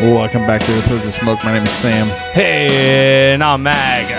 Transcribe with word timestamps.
Welcome 0.00 0.46
back 0.46 0.60
to 0.60 0.70
the 0.72 0.82
of 1.06 1.14
Smoke. 1.14 1.42
My 1.42 1.54
name 1.54 1.62
is 1.62 1.70
Sam. 1.70 2.08
Hey, 2.34 3.32
and 3.32 3.42
I'm 3.42 3.62
Mag. 3.62 4.10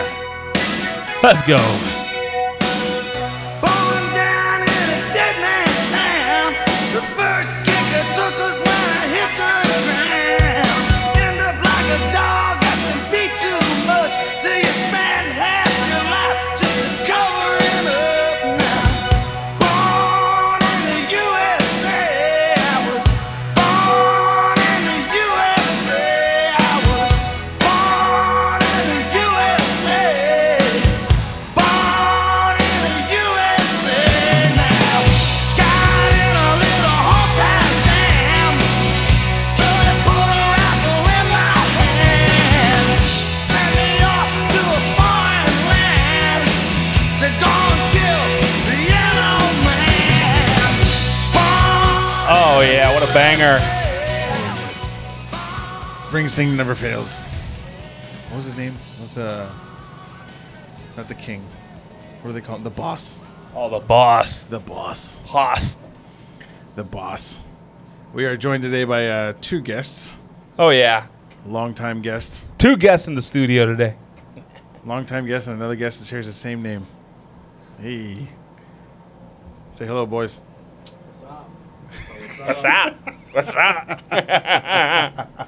Let's 1.21 1.43
go. 1.43 1.57
What 52.99 53.07
a 53.07 53.13
banger. 53.13 53.59
Springsteen 56.09 56.55
never 56.55 56.73
fails. 56.73 57.27
What 58.29 58.37
was 58.37 58.45
his 58.45 58.57
name? 58.57 58.73
What's 58.97 59.17
uh 59.17 59.47
not 60.95 61.07
the 61.07 61.13
king. 61.13 61.43
What 62.21 62.29
do 62.29 62.33
they 62.33 62.41
call 62.41 62.55
him? 62.55 62.63
The 62.63 62.71
boss. 62.71 63.21
Oh, 63.53 63.69
the 63.69 63.77
boss. 63.77 64.41
The 64.41 64.59
boss. 64.59 65.19
Hoss. 65.27 65.77
The 66.73 66.83
boss. 66.83 67.39
We 68.13 68.25
are 68.25 68.35
joined 68.35 68.63
today 68.63 68.83
by 68.83 69.07
uh, 69.07 69.33
two 69.41 69.61
guests. 69.61 70.15
Oh, 70.57 70.69
yeah. 70.69 71.05
Longtime 71.45 72.01
guest. 72.01 72.47
Two 72.57 72.77
guests 72.77 73.07
in 73.07 73.13
the 73.13 73.21
studio 73.21 73.67
today. 73.67 73.95
Longtime 74.85 75.27
guest 75.27 75.45
and 75.47 75.55
another 75.55 75.75
guest 75.75 75.99
that 75.99 76.05
shares 76.05 76.25
the 76.25 76.31
same 76.31 76.63
name. 76.63 76.87
Hey. 77.79 78.27
Say 79.73 79.85
hello, 79.85 80.07
boys. 80.07 80.41
What's 82.47 82.61
that? 82.61 82.95
What's 83.33 83.51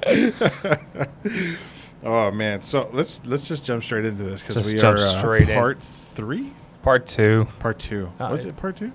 that? 0.04 1.10
Oh 2.02 2.30
man. 2.30 2.62
So 2.62 2.88
let's 2.94 3.20
let's 3.26 3.46
just 3.46 3.62
jump 3.62 3.84
straight 3.84 4.06
into 4.06 4.22
this 4.22 4.40
because 4.42 4.56
Just 4.56 4.72
we 4.74 4.80
jump 4.80 4.98
are 4.98 5.02
uh, 5.02 5.18
straight 5.18 5.50
in. 5.50 5.54
part 5.54 5.82
three. 5.82 6.50
Part 6.80 7.06
two. 7.06 7.46
Part 7.58 7.78
two. 7.78 8.10
Uh, 8.18 8.28
was 8.30 8.46
it 8.46 8.56
part 8.56 8.76
two? 8.76 8.90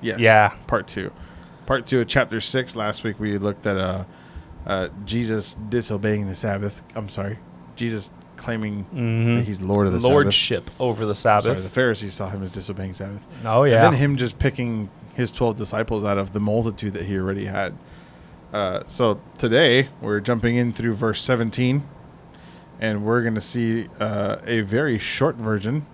Yes. 0.00 0.18
Yeah. 0.18 0.54
Part 0.66 0.88
two. 0.88 1.12
Part 1.66 1.86
two 1.86 2.00
of 2.00 2.08
chapter 2.08 2.40
six. 2.40 2.74
Last 2.74 3.04
week 3.04 3.20
we 3.20 3.38
looked 3.38 3.64
at 3.64 3.76
uh, 3.76 4.04
uh, 4.66 4.88
Jesus 5.04 5.54
disobeying 5.68 6.26
the 6.26 6.34
Sabbath. 6.34 6.82
I'm 6.96 7.08
sorry, 7.08 7.38
Jesus 7.76 8.10
claiming 8.36 8.84
Mhm. 8.92 9.36
that 9.36 9.44
he's 9.44 9.62
Lord 9.62 9.86
of 9.86 9.92
the 9.92 10.00
Lordship 10.00 10.68
over 10.80 11.06
the 11.06 11.14
Sabbath. 11.14 11.44
Sabbath. 11.44 11.58
Sorry, 11.58 11.68
the 11.68 11.72
Pharisees 11.74 12.14
saw 12.14 12.28
him 12.28 12.42
as 12.42 12.50
disobeying 12.50 12.94
Sabbath. 12.94 13.22
oh, 13.46 13.62
yeah. 13.62 13.84
And 13.84 13.84
then 13.84 13.92
him 14.00 14.16
just 14.16 14.38
picking 14.40 14.90
his 15.16 15.32
12 15.32 15.56
disciples 15.56 16.04
out 16.04 16.18
of 16.18 16.34
the 16.34 16.40
multitude 16.40 16.92
that 16.92 17.06
he 17.06 17.18
already 17.18 17.46
had. 17.46 17.76
Uh, 18.52 18.82
so 18.86 19.20
today 19.38 19.88
we're 20.00 20.20
jumping 20.20 20.56
in 20.56 20.72
through 20.72 20.94
verse 20.94 21.22
17, 21.22 21.88
and 22.78 23.04
we're 23.04 23.22
going 23.22 23.34
to 23.34 23.40
see 23.40 23.88
uh, 23.98 24.36
a 24.44 24.60
very 24.60 24.98
short 24.98 25.36
version 25.36 25.86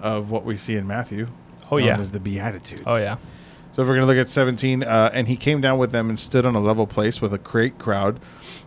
of 0.00 0.28
what 0.28 0.44
we 0.44 0.56
see 0.56 0.74
in 0.74 0.86
Matthew. 0.86 1.28
Oh, 1.70 1.78
yeah. 1.78 1.96
as 1.96 2.10
the 2.10 2.20
Beatitudes. 2.20 2.82
oh, 2.86 2.96
yeah. 2.96 3.16
So 3.72 3.82
if 3.82 3.88
we're 3.88 3.94
going 3.94 4.06
to 4.06 4.14
look 4.14 4.20
at 4.20 4.28
17, 4.28 4.84
uh, 4.84 5.10
and 5.12 5.26
he 5.26 5.36
came 5.36 5.60
down 5.60 5.78
with 5.78 5.90
them 5.92 6.08
and 6.08 6.20
stood 6.20 6.44
on 6.44 6.54
a 6.54 6.60
level 6.60 6.86
place 6.86 7.20
with 7.20 7.32
a 7.32 7.38
great 7.38 7.78
crowd, 7.78 8.20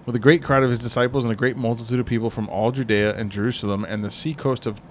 with 0.05 0.15
a 0.15 0.19
great 0.19 0.43
crowd 0.43 0.63
of 0.63 0.69
his 0.69 0.79
disciples 0.79 1.23
and 1.23 1.31
a 1.31 1.35
great 1.35 1.55
multitude 1.55 1.99
of 1.99 2.05
people 2.05 2.29
from 2.29 2.49
all 2.49 2.71
Judea 2.71 3.15
and 3.15 3.31
Jerusalem 3.31 3.85
and 3.85 4.03
the 4.03 4.11
seacoast 4.11 4.65
of, 4.65 4.81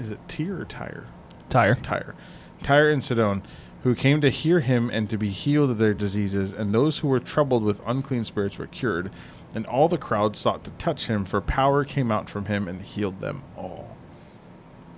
is 0.00 0.10
it 0.10 0.18
Tyre 0.26 0.62
or 0.62 0.64
Tyre? 0.64 1.06
Tire. 1.48 1.74
Tyre, 1.76 2.14
Tyre 2.62 2.90
and 2.90 3.04
Sidon, 3.04 3.42
who 3.82 3.94
came 3.94 4.20
to 4.20 4.30
hear 4.30 4.60
him 4.60 4.90
and 4.90 5.08
to 5.08 5.16
be 5.16 5.30
healed 5.30 5.70
of 5.70 5.78
their 5.78 5.94
diseases, 5.94 6.52
and 6.52 6.74
those 6.74 6.98
who 6.98 7.08
were 7.08 7.20
troubled 7.20 7.62
with 7.62 7.80
unclean 7.86 8.24
spirits 8.24 8.58
were 8.58 8.66
cured, 8.66 9.10
and 9.54 9.66
all 9.66 9.88
the 9.88 9.98
crowd 9.98 10.36
sought 10.36 10.64
to 10.64 10.70
touch 10.72 11.06
him, 11.06 11.24
for 11.24 11.40
power 11.40 11.84
came 11.84 12.12
out 12.12 12.28
from 12.28 12.44
him 12.44 12.68
and 12.68 12.82
healed 12.82 13.20
them 13.20 13.42
all. 13.56 13.96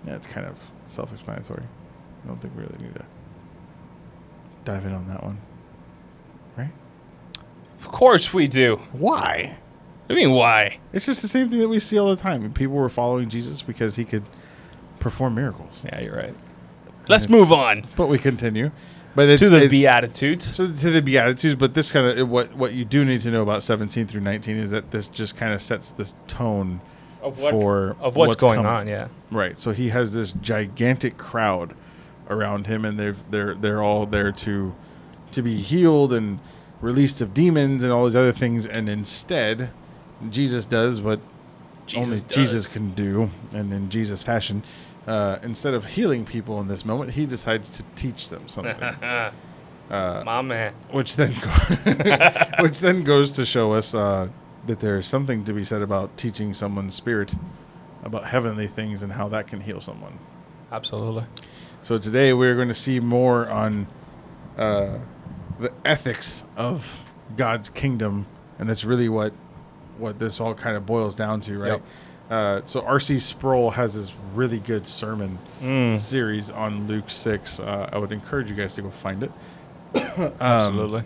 Yeah, 0.04 0.16
it's 0.16 0.26
kind 0.26 0.46
of 0.46 0.58
self-explanatory. 0.88 1.62
I 2.24 2.26
don't 2.26 2.40
think 2.40 2.56
we 2.56 2.62
really 2.62 2.78
need 2.82 2.94
to 2.94 3.04
dive 4.64 4.84
in 4.84 4.92
on 4.92 5.06
that 5.08 5.22
one, 5.22 5.38
right? 6.56 6.72
Of 7.78 7.88
course 7.88 8.34
we 8.34 8.48
do. 8.48 8.80
Why? 8.92 9.58
I 10.10 10.14
mean, 10.14 10.32
why? 10.32 10.78
It's 10.92 11.06
just 11.06 11.22
the 11.22 11.28
same 11.28 11.48
thing 11.48 11.60
that 11.60 11.68
we 11.68 11.78
see 11.80 11.98
all 11.98 12.10
the 12.10 12.20
time. 12.20 12.52
People 12.52 12.74
were 12.74 12.88
following 12.88 13.28
Jesus 13.28 13.62
because 13.62 13.96
he 13.96 14.04
could 14.04 14.24
perform 14.98 15.36
miracles. 15.36 15.82
Yeah, 15.84 16.00
you're 16.00 16.16
right. 16.16 16.36
Let's 17.12 17.28
move 17.28 17.52
on 17.52 17.86
But 17.96 18.08
we 18.08 18.18
continue. 18.18 18.70
But 19.14 19.28
it's, 19.28 19.42
to 19.42 19.50
the 19.50 19.56
it's- 19.56 19.70
Beatitudes. 19.70 20.54
So 20.56 20.66
to 20.66 20.90
the 20.90 21.02
Beatitudes, 21.02 21.54
but 21.56 21.74
this 21.74 21.92
kind 21.92 22.06
of 22.18 22.28
what 22.28 22.54
what 22.56 22.72
you 22.72 22.84
do 22.84 23.04
need 23.04 23.20
to 23.22 23.30
know 23.30 23.42
about 23.42 23.62
17 23.62 24.06
through 24.06 24.22
19 24.22 24.56
is 24.56 24.70
that 24.70 24.90
this 24.90 25.06
just 25.06 25.36
kind 25.36 25.52
of 25.52 25.60
sets 25.60 25.90
this 25.90 26.14
tone 26.26 26.80
Of 27.20 27.38
what, 27.38 27.50
for 27.50 27.96
of 28.00 28.16
what's, 28.16 28.36
going 28.36 28.56
coming. 28.62 28.72
on, 28.72 28.88
yeah. 28.88 29.08
Right. 29.30 29.58
So 29.60 29.72
he 29.72 29.90
has 29.90 30.14
this 30.14 30.32
gigantic 30.32 31.18
crowd 31.18 31.74
around 32.30 32.66
him, 32.68 32.84
and 32.86 32.98
they're 32.98 33.14
they're 33.30 33.54
they're 33.54 33.82
all 33.82 34.06
there 34.06 34.32
to 34.32 34.74
to 35.32 35.42
be 35.42 35.56
healed 35.56 36.12
and 36.14 36.38
released 36.80 37.20
of 37.20 37.34
demons 37.34 37.82
and 37.82 37.92
all 37.92 38.06
these 38.06 38.16
other 38.16 38.32
things, 38.32 38.64
and 38.66 38.88
instead, 38.88 39.70
Jesus 40.30 40.64
does 40.64 41.02
what 41.02 41.20
only 41.94 42.20
does. 42.20 42.22
Jesus 42.24 42.72
can 42.72 42.92
do, 42.92 43.28
and 43.52 43.70
in 43.74 43.90
Jesus 43.90 44.22
fashion. 44.22 44.62
Uh, 45.06 45.38
instead 45.42 45.74
of 45.74 45.84
healing 45.86 46.24
people 46.24 46.60
in 46.60 46.68
this 46.68 46.84
moment, 46.84 47.12
he 47.12 47.26
decides 47.26 47.68
to 47.70 47.82
teach 47.96 48.28
them 48.28 48.46
something. 48.48 48.96
Uh, 49.90 50.22
My 50.24 50.40
man. 50.40 50.72
which 50.90 51.16
then 51.16 51.34
go- 51.42 52.52
which 52.62 52.80
then 52.80 53.02
goes 53.04 53.30
to 53.32 53.44
show 53.44 53.72
us 53.74 53.94
uh, 53.94 54.28
that 54.66 54.80
there 54.80 54.96
is 54.96 55.06
something 55.06 55.44
to 55.44 55.52
be 55.52 55.64
said 55.64 55.82
about 55.82 56.16
teaching 56.16 56.54
someone's 56.54 56.94
spirit 56.94 57.34
about 58.02 58.24
heavenly 58.24 58.66
things 58.66 59.02
and 59.02 59.12
how 59.12 59.28
that 59.28 59.46
can 59.46 59.60
heal 59.60 59.82
someone. 59.82 60.18
Absolutely. 60.70 61.24
So 61.82 61.98
today 61.98 62.32
we're 62.32 62.54
going 62.54 62.68
to 62.68 62.74
see 62.74 63.00
more 63.00 63.46
on 63.50 63.86
uh, 64.56 65.00
the 65.60 65.72
ethics 65.84 66.44
of 66.56 67.04
God's 67.36 67.68
kingdom, 67.68 68.24
and 68.58 68.70
that's 68.70 68.84
really 68.84 69.10
what 69.10 69.34
what 69.98 70.18
this 70.18 70.40
all 70.40 70.54
kind 70.54 70.74
of 70.76 70.86
boils 70.86 71.14
down 71.14 71.42
to, 71.42 71.58
right? 71.58 71.68
Yep. 71.72 71.82
Uh, 72.30 72.62
so 72.64 72.80
R.C. 72.82 73.18
Sproul 73.18 73.72
has 73.72 73.94
this 73.94 74.12
really 74.34 74.58
good 74.58 74.86
sermon 74.86 75.38
Mm, 75.60 76.00
series 76.00 76.50
on 76.50 76.86
Luke 76.86 77.10
six. 77.10 77.60
Uh, 77.60 77.88
I 77.92 77.98
would 77.98 78.12
encourage 78.12 78.48
you 78.50 78.56
guys 78.56 78.74
to 78.76 78.82
go 78.82 78.90
find 78.90 79.22
it. 79.22 79.32
Um, 80.16 80.32
absolutely. 80.40 81.02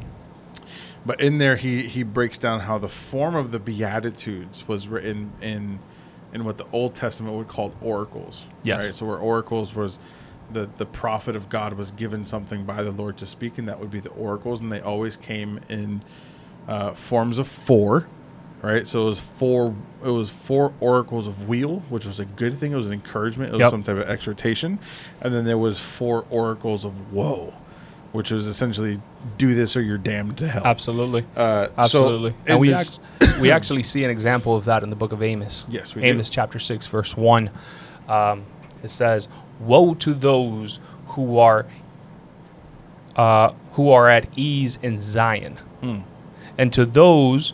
But 1.05 1.21
in 1.21 1.39
there, 1.39 1.57
he 1.57 1.83
he 1.83 2.03
breaks 2.03 2.39
down 2.39 2.61
how 2.61 2.79
the 2.79 2.89
form 2.89 3.35
of 3.37 3.51
the 3.53 3.61
Beatitudes 3.61 4.67
was 4.69 4.89
written 4.89 5.33
in 5.41 5.79
in 6.33 6.45
what 6.45 6.59
the 6.59 6.67
Old 6.73 6.95
Testament 6.95 7.35
would 7.37 7.49
call 7.49 7.73
oracles. 7.81 8.45
Yes. 8.63 8.87
Right? 8.87 8.95
So 8.97 9.07
where 9.07 9.17
oracles 9.19 9.75
was 9.75 9.99
the 10.53 10.69
the 10.77 10.87
prophet 10.87 11.35
of 11.37 11.49
God 11.49 11.75
was 11.75 11.91
given 11.93 12.25
something 12.27 12.65
by 12.65 12.83
the 12.83 12.91
Lord 12.91 13.17
to 13.19 13.27
speak, 13.27 13.59
and 13.59 13.69
that 13.69 13.79
would 13.81 13.91
be 13.91 14.01
the 14.01 14.11
oracles, 14.11 14.61
and 14.61 14.71
they 14.73 14.81
always 14.81 15.17
came 15.17 15.61
in 15.69 16.03
uh, 16.67 16.93
forms 16.95 17.39
of 17.39 17.47
four. 17.49 18.07
Right, 18.63 18.87
so 18.87 19.03
it 19.03 19.05
was 19.05 19.21
four. 19.21 19.75
It 20.05 20.09
was 20.11 20.31
four 20.31 20.73
oracles 20.81 21.27
of 21.29 21.47
weal, 21.49 21.81
which 21.89 22.05
was 22.07 22.19
a 22.19 22.25
good 22.25 22.57
thing. 22.57 22.73
It 22.73 22.77
was 22.77 22.87
an 22.87 22.93
encouragement. 22.95 23.51
It 23.51 23.53
was 23.53 23.61
Yep. 23.61 23.71
some 23.71 23.83
type 23.83 23.97
of 23.97 24.09
exhortation, 24.09 24.79
and 25.21 25.33
then 25.33 25.45
there 25.45 25.59
was 25.59 25.79
four 25.79 26.25
oracles 26.31 26.85
of 26.85 27.13
woe, 27.13 27.53
which 28.13 28.31
was 28.31 28.47
essentially 28.47 29.01
do 29.39 29.55
this 29.55 29.77
or 29.77 29.83
you're 29.83 29.99
damned 29.99 30.39
to 30.39 30.49
hell. 30.49 30.63
Absolutely. 30.65 31.25
Uh, 31.37 31.69
Absolutely. 31.77 32.31
in 32.31 32.53
and 32.53 32.61
we, 32.61 32.73
act- 32.73 32.99
we 33.41 33.51
actually 33.53 33.83
see 33.83 34.05
an 34.05 34.11
example 34.11 34.57
of 34.57 34.65
that 34.65 34.83
in 34.83 34.91
the 34.91 34.97
book 34.97 35.13
of 35.13 35.23
Amos. 35.23 35.65
Yes, 35.69 35.95
we 35.95 36.03
do. 36.03 36.09
Amos 36.09 36.31
chapter 36.31 36.59
6, 36.59 36.87
verse 36.89 37.17
1. 37.17 37.51
Um, 38.09 38.45
it 38.83 38.91
says, 38.91 39.29
Woe 39.61 39.95
to 39.95 40.15
those 40.15 40.81
who 41.09 41.39
are 41.39 41.67
uh, 43.17 43.53
who 43.73 43.91
are 43.91 44.09
at 44.09 44.27
ease 44.37 44.79
in 44.83 45.01
Zion, 45.01 45.59
Hmm. 45.83 45.99
and 46.59 46.73
to 46.73 46.85
those 46.85 47.53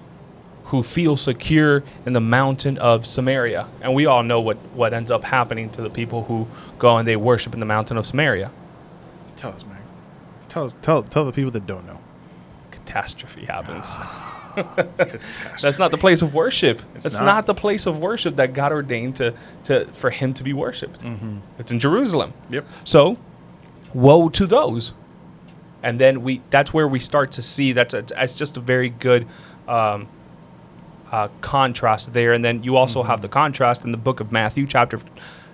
who 0.72 0.82
feel 0.82 1.18
secure 1.18 1.84
in 2.06 2.14
the 2.14 2.20
mountain 2.20 2.78
of 2.78 3.04
Samaria. 3.04 3.68
And 3.82 3.92
we 3.92 4.06
all 4.06 4.22
know 4.22 4.40
what, 4.40 4.56
what 4.72 4.94
ends 4.94 5.10
up 5.10 5.22
happening 5.22 5.68
to 5.72 5.82
the 5.82 5.90
people 5.90 6.24
who 6.24 6.48
go 6.78 6.96
and 6.96 7.06
they 7.06 7.14
worship 7.14 7.52
in 7.52 7.60
the 7.60 7.66
mountain 7.66 7.98
of 7.98 8.06
Samaria. 8.06 8.50
tell 9.36 9.52
us, 9.52 9.66
Mag. 9.66 9.82
Tell 10.48 10.64
us. 10.64 10.74
Tell 10.80 11.02
tell 11.02 11.26
the 11.26 11.32
people 11.32 11.50
that 11.50 11.66
don't 11.66 11.86
know. 11.86 12.00
Catastrophe 12.70 13.44
happens. 13.44 13.86
That's 15.60 15.78
not 15.78 15.90
the 15.90 15.98
place 15.98 16.22
of 16.22 16.32
worship. 16.32 16.80
It's 16.94 17.04
That's 17.04 17.16
not. 17.16 17.24
not. 17.26 17.46
the 17.46 17.54
place 17.54 17.84
of 17.84 17.98
worship 17.98 18.36
that 18.36 18.54
God 18.54 18.72
ordained 18.72 19.16
to, 19.16 19.34
to 19.64 19.84
for 19.92 20.08
him 20.08 20.32
to 20.32 20.42
be 20.42 20.54
worshipped. 20.54 21.02
Mm-hmm. 21.02 21.36
It's 21.58 21.70
in 21.70 21.80
Jerusalem. 21.80 22.32
Yep. 22.48 22.66
So, 22.84 23.18
woe 23.92 24.30
to 24.30 24.46
those. 24.46 24.94
And 25.82 26.00
then 26.00 26.22
we 26.22 26.40
that's 26.48 26.72
where 26.72 26.88
we 26.88 26.98
start 26.98 27.32
to 27.32 27.42
see 27.42 27.72
that's 27.74 27.92
a, 27.92 28.00
that's 28.00 28.32
just 28.32 28.56
a 28.56 28.60
very 28.60 28.88
good 28.88 29.26
um, 29.68 30.08
uh, 31.12 31.28
contrast 31.40 32.12
there. 32.12 32.32
And 32.32 32.44
then 32.44 32.62
you 32.64 32.76
also 32.76 33.02
have 33.02 33.20
the 33.20 33.28
contrast 33.28 33.84
in 33.84 33.92
the 33.92 33.98
book 33.98 34.18
of 34.18 34.32
Matthew, 34.32 34.66
chapter 34.66 34.98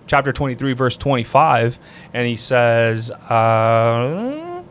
chapter 0.06 0.32
23, 0.32 0.72
verse 0.72 0.96
25, 0.96 1.78
and 2.14 2.26
he 2.26 2.34
says, 2.34 3.10
uh, 3.10 4.62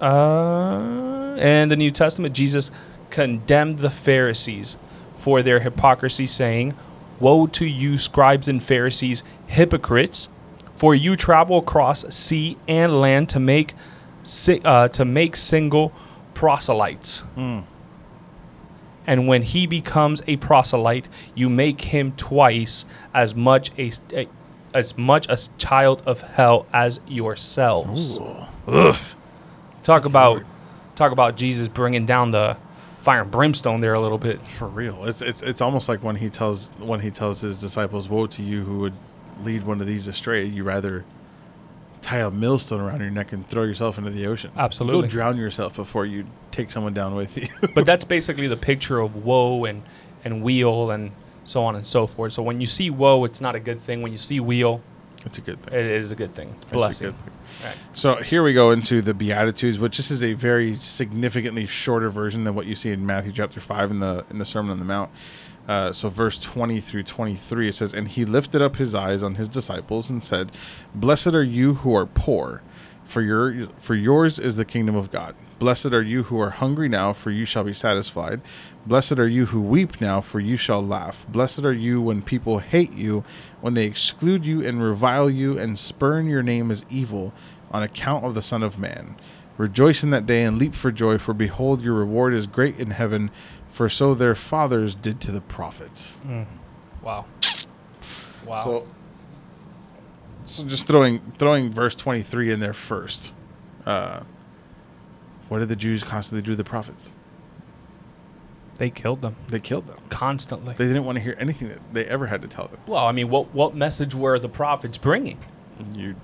uh, 0.00 1.36
in 1.38 1.68
the 1.68 1.76
New 1.76 1.90
Testament, 1.90 2.34
Jesus 2.34 2.70
condemned 3.10 3.80
the 3.80 3.90
Pharisees 3.90 4.78
for 5.16 5.42
their 5.42 5.60
hypocrisy, 5.60 6.26
saying, 6.26 6.74
Woe 7.18 7.46
to 7.48 7.66
you, 7.66 7.98
scribes 7.98 8.48
and 8.48 8.62
Pharisees, 8.62 9.22
hypocrites! 9.46 10.30
For 10.74 10.94
you 10.94 11.14
travel 11.14 11.58
across 11.58 12.06
sea 12.14 12.56
and 12.66 12.98
land 12.98 13.28
to 13.30 13.40
make 13.40 13.74
uh, 14.64 14.88
to 14.88 15.04
make 15.04 15.36
single 15.36 15.92
proselytes. 16.32 17.24
And 19.06 19.26
when 19.26 19.42
he 19.42 19.66
becomes 19.66 20.22
a 20.26 20.36
proselyte, 20.36 21.08
you 21.34 21.48
make 21.48 21.80
him 21.82 22.12
twice 22.12 22.84
as 23.14 23.34
much 23.34 23.70
a, 23.78 23.92
a 24.12 24.28
as 24.72 24.96
much 24.96 25.26
a 25.28 25.36
child 25.58 26.02
of 26.06 26.20
hell 26.20 26.66
as 26.72 27.00
yourselves. 27.08 28.20
Ugh. 28.68 28.96
Talk 29.82 30.04
about 30.04 30.30
Lord. 30.30 30.46
talk 30.94 31.12
about 31.12 31.36
Jesus 31.36 31.66
bringing 31.68 32.06
down 32.06 32.30
the 32.30 32.56
fire 33.02 33.22
and 33.22 33.30
brimstone 33.30 33.80
there 33.80 33.94
a 33.94 34.00
little 34.00 34.18
bit. 34.18 34.46
For 34.46 34.68
real, 34.68 35.04
it's 35.06 35.22
it's 35.22 35.42
it's 35.42 35.60
almost 35.60 35.88
like 35.88 36.02
when 36.04 36.16
he 36.16 36.28
tells 36.28 36.70
when 36.78 37.00
he 37.00 37.10
tells 37.10 37.40
his 37.40 37.60
disciples, 37.60 38.08
"Woe 38.08 38.26
to 38.28 38.42
you 38.42 38.64
who 38.64 38.78
would 38.80 38.94
lead 39.42 39.62
one 39.64 39.80
of 39.80 39.86
these 39.86 40.06
astray." 40.06 40.44
You 40.44 40.64
rather 40.64 41.04
tie 42.02 42.18
a 42.18 42.30
millstone 42.30 42.80
around 42.80 43.00
your 43.00 43.10
neck 43.10 43.32
and 43.32 43.46
throw 43.46 43.62
yourself 43.62 43.98
into 43.98 44.10
the 44.10 44.26
ocean. 44.26 44.50
Absolutely. 44.56 45.02
go 45.02 45.08
drown 45.08 45.36
yourself 45.36 45.76
before 45.76 46.06
you 46.06 46.26
take 46.50 46.70
someone 46.70 46.94
down 46.94 47.14
with 47.14 47.36
you. 47.36 47.48
but 47.74 47.84
that's 47.84 48.04
basically 48.04 48.48
the 48.48 48.56
picture 48.56 49.00
of 49.00 49.16
woe 49.16 49.64
and 49.64 49.82
and 50.24 50.42
weal 50.42 50.90
and 50.90 51.12
so 51.44 51.64
on 51.64 51.74
and 51.74 51.86
so 51.86 52.06
forth. 52.06 52.32
So 52.32 52.42
when 52.42 52.60
you 52.60 52.66
see 52.66 52.90
woe, 52.90 53.24
it's 53.24 53.40
not 53.40 53.54
a 53.54 53.60
good 53.60 53.80
thing. 53.80 54.02
When 54.02 54.12
you 54.12 54.18
see 54.18 54.40
weal, 54.40 54.82
it's 55.24 55.38
a 55.38 55.40
good 55.40 55.62
thing. 55.62 55.74
it 55.78 55.86
is 55.86 56.12
a 56.12 56.16
good 56.16 56.34
thing. 56.34 56.54
Blessing. 56.70 57.08
good 57.08 57.18
thing. 57.18 57.32
Right. 57.64 57.78
So 57.92 58.16
here 58.16 58.42
we 58.42 58.52
go 58.52 58.70
into 58.70 59.02
the 59.02 59.14
Beatitudes, 59.14 59.78
which 59.78 59.96
this 59.96 60.10
is 60.10 60.22
a 60.22 60.32
very 60.34 60.76
significantly 60.76 61.66
shorter 61.66 62.10
version 62.10 62.44
than 62.44 62.54
what 62.54 62.66
you 62.66 62.74
see 62.74 62.90
in 62.90 63.04
Matthew 63.04 63.32
chapter 63.32 63.60
five 63.60 63.90
in 63.90 64.00
the 64.00 64.24
in 64.30 64.38
the 64.38 64.46
Sermon 64.46 64.72
on 64.72 64.78
the 64.78 64.84
Mount. 64.84 65.10
Uh, 65.68 65.92
so 65.92 66.08
verse 66.08 66.38
twenty 66.38 66.80
through 66.80 67.02
twenty 67.02 67.34
three, 67.34 67.68
it 67.68 67.74
says, 67.74 67.92
"And 67.92 68.08
he 68.08 68.24
lifted 68.24 68.60
up 68.62 68.76
his 68.76 68.94
eyes 68.94 69.22
on 69.22 69.34
his 69.36 69.48
disciples 69.48 70.10
and 70.10 70.24
said, 70.24 70.52
Blessed 70.94 71.28
are 71.28 71.44
you 71.44 71.74
who 71.74 71.94
are 71.94 72.06
poor, 72.06 72.62
for 73.04 73.20
your 73.20 73.66
for 73.78 73.94
yours 73.94 74.38
is 74.38 74.56
the 74.56 74.64
kingdom 74.64 74.96
of 74.96 75.10
God. 75.10 75.34
Blessed 75.60 75.92
are 75.92 76.02
you 76.02 76.24
who 76.24 76.40
are 76.40 76.50
hungry 76.50 76.88
now, 76.88 77.12
for 77.12 77.30
you 77.30 77.44
shall 77.44 77.64
be 77.64 77.74
satisfied. 77.74 78.40
Blessed 78.86 79.18
are 79.18 79.28
you 79.28 79.46
who 79.46 79.60
weep 79.60 80.00
now, 80.00 80.22
for 80.22 80.40
you 80.40 80.56
shall 80.56 80.84
laugh. 80.84 81.26
Blessed 81.28 81.66
are 81.66 81.72
you 81.72 82.00
when 82.00 82.22
people 82.22 82.58
hate 82.60 82.94
you, 82.94 83.22
when 83.60 83.74
they 83.74 83.84
exclude 83.84 84.46
you 84.46 84.64
and 84.66 84.82
revile 84.82 85.28
you 85.28 85.58
and 85.58 85.78
spurn 85.78 86.26
your 86.26 86.42
name 86.42 86.70
as 86.70 86.86
evil 86.88 87.34
on 87.70 87.82
account 87.82 88.24
of 88.24 88.34
the 88.34 88.40
Son 88.40 88.62
of 88.62 88.78
Man. 88.78 89.16
Rejoice 89.58 90.02
in 90.02 90.08
that 90.08 90.24
day 90.24 90.44
and 90.44 90.56
leap 90.56 90.74
for 90.74 90.90
joy, 90.90 91.18
for 91.18 91.34
behold, 91.34 91.82
your 91.82 91.92
reward 91.92 92.32
is 92.32 92.46
great 92.46 92.80
in 92.80 92.92
heaven, 92.92 93.30
for 93.68 93.90
so 93.90 94.14
their 94.14 94.34
fathers 94.34 94.94
did 94.94 95.20
to 95.20 95.30
the 95.30 95.42
prophets. 95.42 96.18
Wow. 97.02 97.26
Wow. 98.46 98.64
So, 98.64 98.86
so 100.46 100.64
just 100.64 100.86
throwing 100.86 101.20
throwing 101.38 101.70
verse 101.70 101.94
twenty 101.94 102.22
three 102.22 102.50
in 102.50 102.60
there 102.60 102.72
first. 102.72 103.32
Uh, 103.84 104.22
what 105.50 105.58
did 105.58 105.68
the 105.68 105.76
Jews 105.76 106.02
constantly 106.02 106.40
do 106.42 106.52
to 106.52 106.56
the 106.56 106.64
prophets? 106.64 107.14
they 108.78 108.88
killed 108.88 109.20
them 109.20 109.36
They 109.48 109.60
killed 109.60 109.86
them. 109.88 109.98
constantly. 110.08 110.72
They 110.72 110.86
didn't 110.86 111.04
want 111.04 111.16
to 111.16 111.22
hear 111.22 111.36
anything 111.38 111.68
that 111.68 111.80
they 111.92 112.06
ever 112.06 112.26
had 112.28 112.40
to 112.40 112.48
tell 112.48 112.66
them. 112.66 112.80
well, 112.86 113.04
I 113.04 113.12
mean, 113.12 113.28
what 113.28 113.52
what 113.54 113.74
message 113.74 114.14
were 114.14 114.38
the 114.38 114.48
prophets 114.48 114.96
bringing? 114.96 115.38
You, 115.92 116.14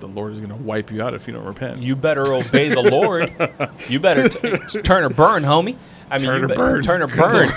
the 0.00 0.08
Lord 0.08 0.32
is 0.32 0.38
going 0.40 0.50
to 0.50 0.56
wipe 0.56 0.90
you 0.90 1.02
out 1.02 1.14
if 1.14 1.26
you 1.28 1.32
don't 1.34 1.44
repent. 1.44 1.78
You 1.80 1.94
better 1.94 2.32
obey 2.32 2.68
the 2.68 2.82
Lord. 2.82 3.32
You 3.88 4.00
better 4.00 4.28
t- 4.28 4.82
turn 4.82 5.04
or 5.04 5.08
burn, 5.10 5.42
homie. 5.44 5.76
I 6.10 6.18
mean, 6.18 6.26
Turn 6.26 6.40
you 6.40 6.44
or 6.46 6.54
burn. 6.56 6.82
Turn 6.82 7.02
or 7.02 7.06
burn. 7.06 7.48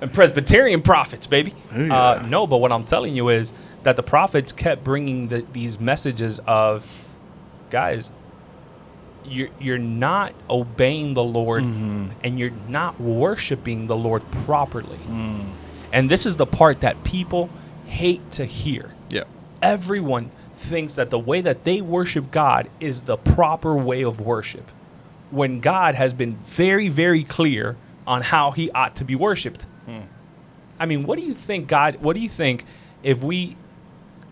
and 0.00 0.12
Presbyterian 0.12 0.82
prophets, 0.82 1.26
baby. 1.26 1.54
Oh. 1.72 1.90
Uh, 1.90 2.26
no, 2.28 2.46
but 2.46 2.58
what 2.58 2.70
I'm 2.72 2.84
telling 2.84 3.14
you 3.16 3.28
is 3.28 3.52
that 3.82 3.96
the 3.96 4.02
prophets 4.02 4.52
kept 4.52 4.84
bringing 4.84 5.28
the, 5.28 5.44
these 5.52 5.80
messages 5.80 6.38
of, 6.46 6.86
guys, 7.70 8.12
you're 9.24 9.48
you're 9.60 9.78
not 9.78 10.34
obeying 10.50 11.14
the 11.14 11.24
Lord, 11.24 11.62
Mm-hmm. 11.62 12.08
and 12.24 12.38
you're 12.38 12.52
not 12.68 13.00
worshiping 13.00 13.86
the 13.86 13.96
Lord 13.96 14.22
properly. 14.44 14.98
Mm. 15.08 15.50
And 15.92 16.10
this 16.10 16.26
is 16.26 16.36
the 16.36 16.46
part 16.46 16.80
that 16.80 17.04
people 17.04 17.50
hate 17.86 18.30
to 18.32 18.46
hear 18.46 18.94
yeah. 19.10 19.24
everyone 19.60 20.30
thinks 20.56 20.94
that 20.94 21.10
the 21.10 21.18
way 21.18 21.40
that 21.42 21.64
they 21.64 21.80
worship 21.82 22.30
God 22.30 22.70
is 22.80 23.02
the 23.02 23.16
proper 23.18 23.74
way 23.74 24.02
of 24.02 24.20
worship. 24.20 24.70
When 25.30 25.60
God 25.60 25.94
has 25.94 26.12
been 26.14 26.36
very, 26.36 26.88
very 26.88 27.24
clear 27.24 27.76
on 28.06 28.22
how 28.22 28.52
he 28.52 28.70
ought 28.70 28.96
to 28.96 29.04
be 29.04 29.14
worshiped. 29.14 29.66
I 30.80 30.86
mean, 30.86 31.04
what 31.04 31.18
do 31.18 31.24
you 31.24 31.34
think, 31.34 31.68
God? 31.68 31.96
What 31.96 32.14
do 32.14 32.20
you 32.20 32.28
think 32.28 32.64
if 33.04 33.22
we, 33.22 33.56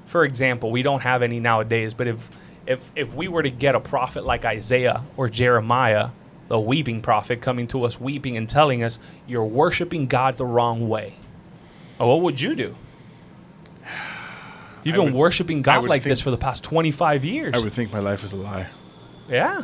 for 0.07 0.25
example, 0.25 0.71
we 0.73 0.83
don't 0.83 1.03
have 1.03 1.23
any 1.23 1.39
nowadays, 1.39 1.95
but 1.95 2.09
if 2.09 2.29
if 2.71 2.91
if 2.95 3.13
we 3.15 3.27
were 3.29 3.43
to 3.43 3.51
get 3.51 3.75
a 3.75 3.81
prophet 3.81 4.25
like 4.25 4.45
Isaiah 4.45 5.05
or 5.17 5.29
Jeremiah, 5.29 6.11
the 6.49 6.59
weeping 6.61 7.03
prophet, 7.03 7.41
coming 7.41 7.67
to 7.69 7.85
us 7.85 8.01
weeping 8.01 8.37
and 8.37 8.49
telling 8.49 8.83
us 8.83 8.99
you're 9.27 9.45
worshiping 9.45 10.07
God 10.07 10.37
the 10.37 10.47
wrong 10.47 10.89
way, 10.89 11.17
oh, 11.99 12.09
what 12.09 12.23
would 12.23 12.41
you 12.41 12.55
do? 12.55 12.77
You've 14.85 14.95
I 14.95 14.99
been 14.99 15.05
would- 15.07 15.15
worshiping 15.15 15.63
God 15.63 15.85
like 15.85 16.03
think- 16.03 16.13
this 16.13 16.21
for 16.21 16.31
the 16.31 16.39
past 16.39 16.63
25 16.65 17.25
years. 17.25 17.55
I 17.55 17.59
would 17.59 17.73
think 17.73 17.93
my 17.93 17.99
life 17.99 18.25
is 18.25 18.33
a 18.33 18.37
lie. 18.37 18.69
yeah, 19.29 19.63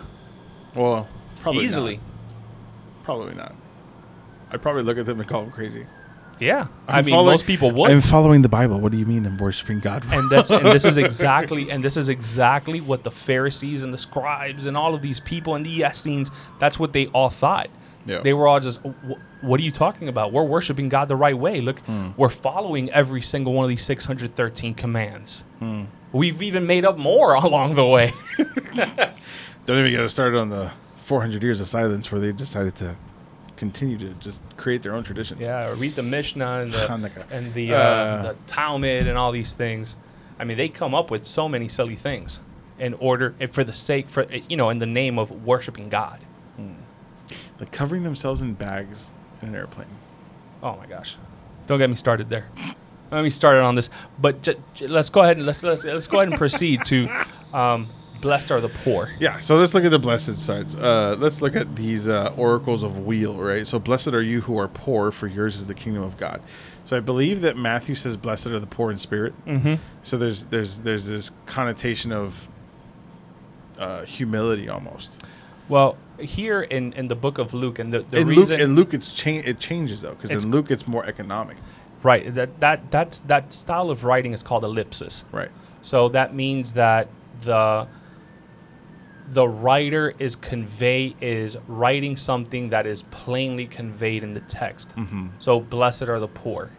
Well, 0.75 1.09
probably 1.41 1.65
easily. 1.65 1.97
Not. 1.97 2.03
Probably 3.05 3.35
not. 3.35 3.55
I'd 4.51 4.61
probably 4.63 4.83
look 4.83 4.99
at 4.99 5.07
them 5.07 5.21
and 5.21 5.29
call 5.29 5.43
them 5.43 5.51
crazy. 5.53 5.87
Yeah, 6.39 6.67
i 6.87 6.99
I'm 6.99 7.05
mean, 7.07 7.15
following- 7.15 7.33
most 7.33 7.47
people 7.47 7.71
would. 7.71 7.91
I'm 7.91 8.01
following 8.01 8.43
the 8.43 8.49
Bible. 8.49 8.79
What 8.79 8.93
do 8.93 8.99
you 8.99 9.07
mean 9.07 9.25
I'm 9.27 9.39
worshiping 9.39 9.81
God? 9.81 10.05
and 10.13 10.29
that's 10.31 10.51
and 10.51 10.67
this 10.67 10.85
is 10.85 10.99
exactly 11.07 11.71
and 11.71 11.83
this 11.85 11.97
is 11.97 12.09
exactly 12.09 12.81
what 12.81 13.05
the 13.05 13.11
Pharisees 13.11 13.83
and 13.83 13.93
the 13.93 13.99
scribes 13.99 14.67
and 14.67 14.77
all 14.77 14.95
of 14.95 15.01
these 15.03 15.19
people 15.21 15.55
and 15.55 15.65
the 15.65 15.83
Essenes 15.83 16.31
that's 16.59 16.79
what 16.79 16.93
they 16.93 17.07
all 17.09 17.31
thought. 17.31 17.69
Yeah. 18.05 18.21
They 18.21 18.33
were 18.35 18.47
all 18.47 18.61
just, 18.61 18.81
what 19.41 19.59
are 19.59 19.65
you 19.65 19.73
talking 19.73 20.07
about? 20.09 20.31
We're 20.33 20.45
worshiping 20.45 20.89
God 20.89 21.09
the 21.09 21.17
right 21.17 21.37
way. 21.37 21.61
Look, 21.61 21.81
Hmm. 21.81 22.11
we're 22.17 22.29
following 22.29 22.89
every 22.91 23.21
single 23.21 23.53
one 23.53 23.65
of 23.65 23.69
these 23.69 23.83
613 23.85 24.75
commands. 24.75 25.43
Hmm. 25.59 25.85
We've 26.13 26.41
even 26.41 26.67
made 26.69 26.85
up 26.85 26.99
more 26.99 27.35
along 27.47 27.75
the 27.75 27.85
way. 27.85 28.13
Don't 29.67 29.79
even 29.79 29.91
get 29.91 30.01
us 30.01 30.13
started 30.13 30.39
on 30.39 30.51
the 30.51 30.71
400 30.99 31.43
years 31.43 31.61
of 31.61 31.67
silence 31.67 32.13
where 32.13 32.21
they 32.21 32.31
decided 32.33 32.77
to 32.77 32.97
continue 33.57 33.99
to 33.99 34.11
just 34.15 34.41
create 34.57 34.83
their 34.83 34.95
own 34.95 35.03
traditions. 35.03 35.41
yeah, 35.41 35.75
read 35.79 35.95
the 35.95 36.03
Mishnah 36.03 36.61
and 36.61 36.73
the, 36.73 37.25
and 37.31 37.55
the, 37.55 37.75
uh, 37.75 37.79
Uh, 37.79 38.23
the 38.23 38.37
Talmud 38.47 39.07
and 39.07 39.17
all 39.19 39.33
these 39.33 39.53
things. 39.55 39.97
I 40.39 40.45
mean, 40.45 40.57
they 40.59 40.69
come 40.69 40.95
up 40.95 41.11
with 41.11 41.27
so 41.27 41.49
many 41.49 41.67
silly 41.69 41.97
things 41.97 42.41
in 42.79 42.93
order, 42.95 43.35
and 43.41 43.53
for 43.53 43.65
the 43.65 43.73
sake, 43.73 44.09
for 44.11 44.27
you 44.49 44.57
know, 44.57 44.69
in 44.71 44.79
the 44.79 44.87
name 44.87 45.19
of 45.19 45.31
worshiping 45.47 45.89
God. 45.89 46.21
Like 47.59 47.73
covering 47.73 48.03
themselves 48.03 48.43
in 48.43 48.53
bags 48.53 49.13
in 49.41 49.49
an 49.49 49.55
airplane. 49.55 49.89
Oh 50.63 50.77
my 50.77 50.85
gosh! 50.87 51.17
Don't 51.67 51.79
get 51.79 51.89
me 51.89 51.97
started 51.97 52.29
there. 52.29 52.49
Let 53.11 53.23
me 53.25 53.31
started 53.31 53.63
on 53.63 53.77
this, 53.77 53.89
but 54.21 54.43
j- 54.43 54.57
j- 54.75 54.87
let's 54.89 55.09
go 55.09 55.23
ahead 55.23 55.39
and 55.39 55.47
let's 55.47 55.63
let's, 55.63 55.85
let's 55.85 56.07
go 56.07 56.19
ahead 56.19 56.29
and 56.29 56.37
proceed 56.37 56.85
to 56.87 57.09
um, 57.55 57.89
blessed 58.21 58.51
are 58.51 58.61
the 58.61 58.69
poor. 58.69 59.11
Yeah, 59.19 59.39
so 59.39 59.57
let's 59.57 59.75
look 59.75 59.85
at 59.85 59.91
the 59.91 59.99
blessed 59.99 60.39
sides. 60.39 60.75
Uh, 60.77 61.17
let's 61.19 61.41
look 61.43 61.57
at 61.57 61.77
these 61.77 62.09
uh, 62.09 62.33
oracles 62.37 62.83
of 62.83 63.07
weal, 63.07 63.35
right? 63.35 63.67
So, 63.67 63.79
blessed 63.79 64.09
are 64.09 64.23
you 64.23 64.43
who 64.43 64.59
are 64.59 64.69
poor, 64.69 65.11
for 65.11 65.27
yours 65.27 65.57
is 65.57 65.67
the 65.67 65.75
kingdom 65.75 66.03
of 66.03 66.17
God. 66.17 66.41
So, 66.85 66.97
I 66.97 67.01
believe 67.01 67.41
that 67.43 67.57
Matthew 67.57 67.95
says, 67.95 68.17
"Blessed 68.17 68.49
are 68.49 68.61
the 68.61 68.67
poor 68.67 68.91
in 68.91 68.99
spirit." 68.99 69.35
Mm-hmm. 69.47 69.75
So 70.03 70.17
there's 70.17 70.47
there's 70.47 70.83
there's 70.83 71.07
this 71.07 71.31
connotation 71.47 72.13
of 72.13 72.49
uh, 73.79 74.05
humility 74.05 74.69
almost. 74.69 75.23
Well, 75.69 75.97
here 76.19 76.63
in, 76.63 76.93
in 76.93 77.09
the 77.09 77.17
book 77.17 77.39
of 77.39 77.53
Luke, 77.53 77.79
and 77.79 77.93
the, 77.93 78.01
the 78.01 78.19
in 78.19 78.29
reason 78.29 78.59
Luke, 78.59 78.65
in 78.65 78.75
Luke, 78.77 78.95
it's 78.95 79.13
cha- 79.13 79.31
it 79.45 79.59
changes 79.59 80.03
though, 80.03 80.15
because 80.15 80.31
in 80.45 80.51
Luke 80.51 80.71
it's 80.71 80.87
more 80.87 81.05
economic, 81.05 81.57
right 82.03 82.33
that 82.35 82.61
that 82.61 82.91
that's 82.91 83.19
that 83.21 83.53
style 83.53 83.91
of 83.91 84.05
writing 84.05 84.33
is 84.33 84.43
called 84.43 84.65
ellipsis. 84.65 85.25
right? 85.33 85.51
So 85.83 86.09
that 86.11 86.35
means 86.35 86.73
that 86.73 87.09
the 87.43 87.89
the 89.29 89.49
writer 89.49 90.13
is 90.19 90.37
convey 90.37 91.15
is 91.21 91.57
writing 91.67 92.17
something 92.17 92.69
that 92.71 92.87
is 92.87 93.03
plainly 93.05 93.67
conveyed 93.67 94.23
in 94.23 94.35
the 94.35 94.41
text. 94.41 94.91
Mm-hmm. 94.97 95.29
So 95.39 95.61
blessed 95.61 96.03
are 96.05 96.21
the 96.21 96.29
poor. 96.29 96.71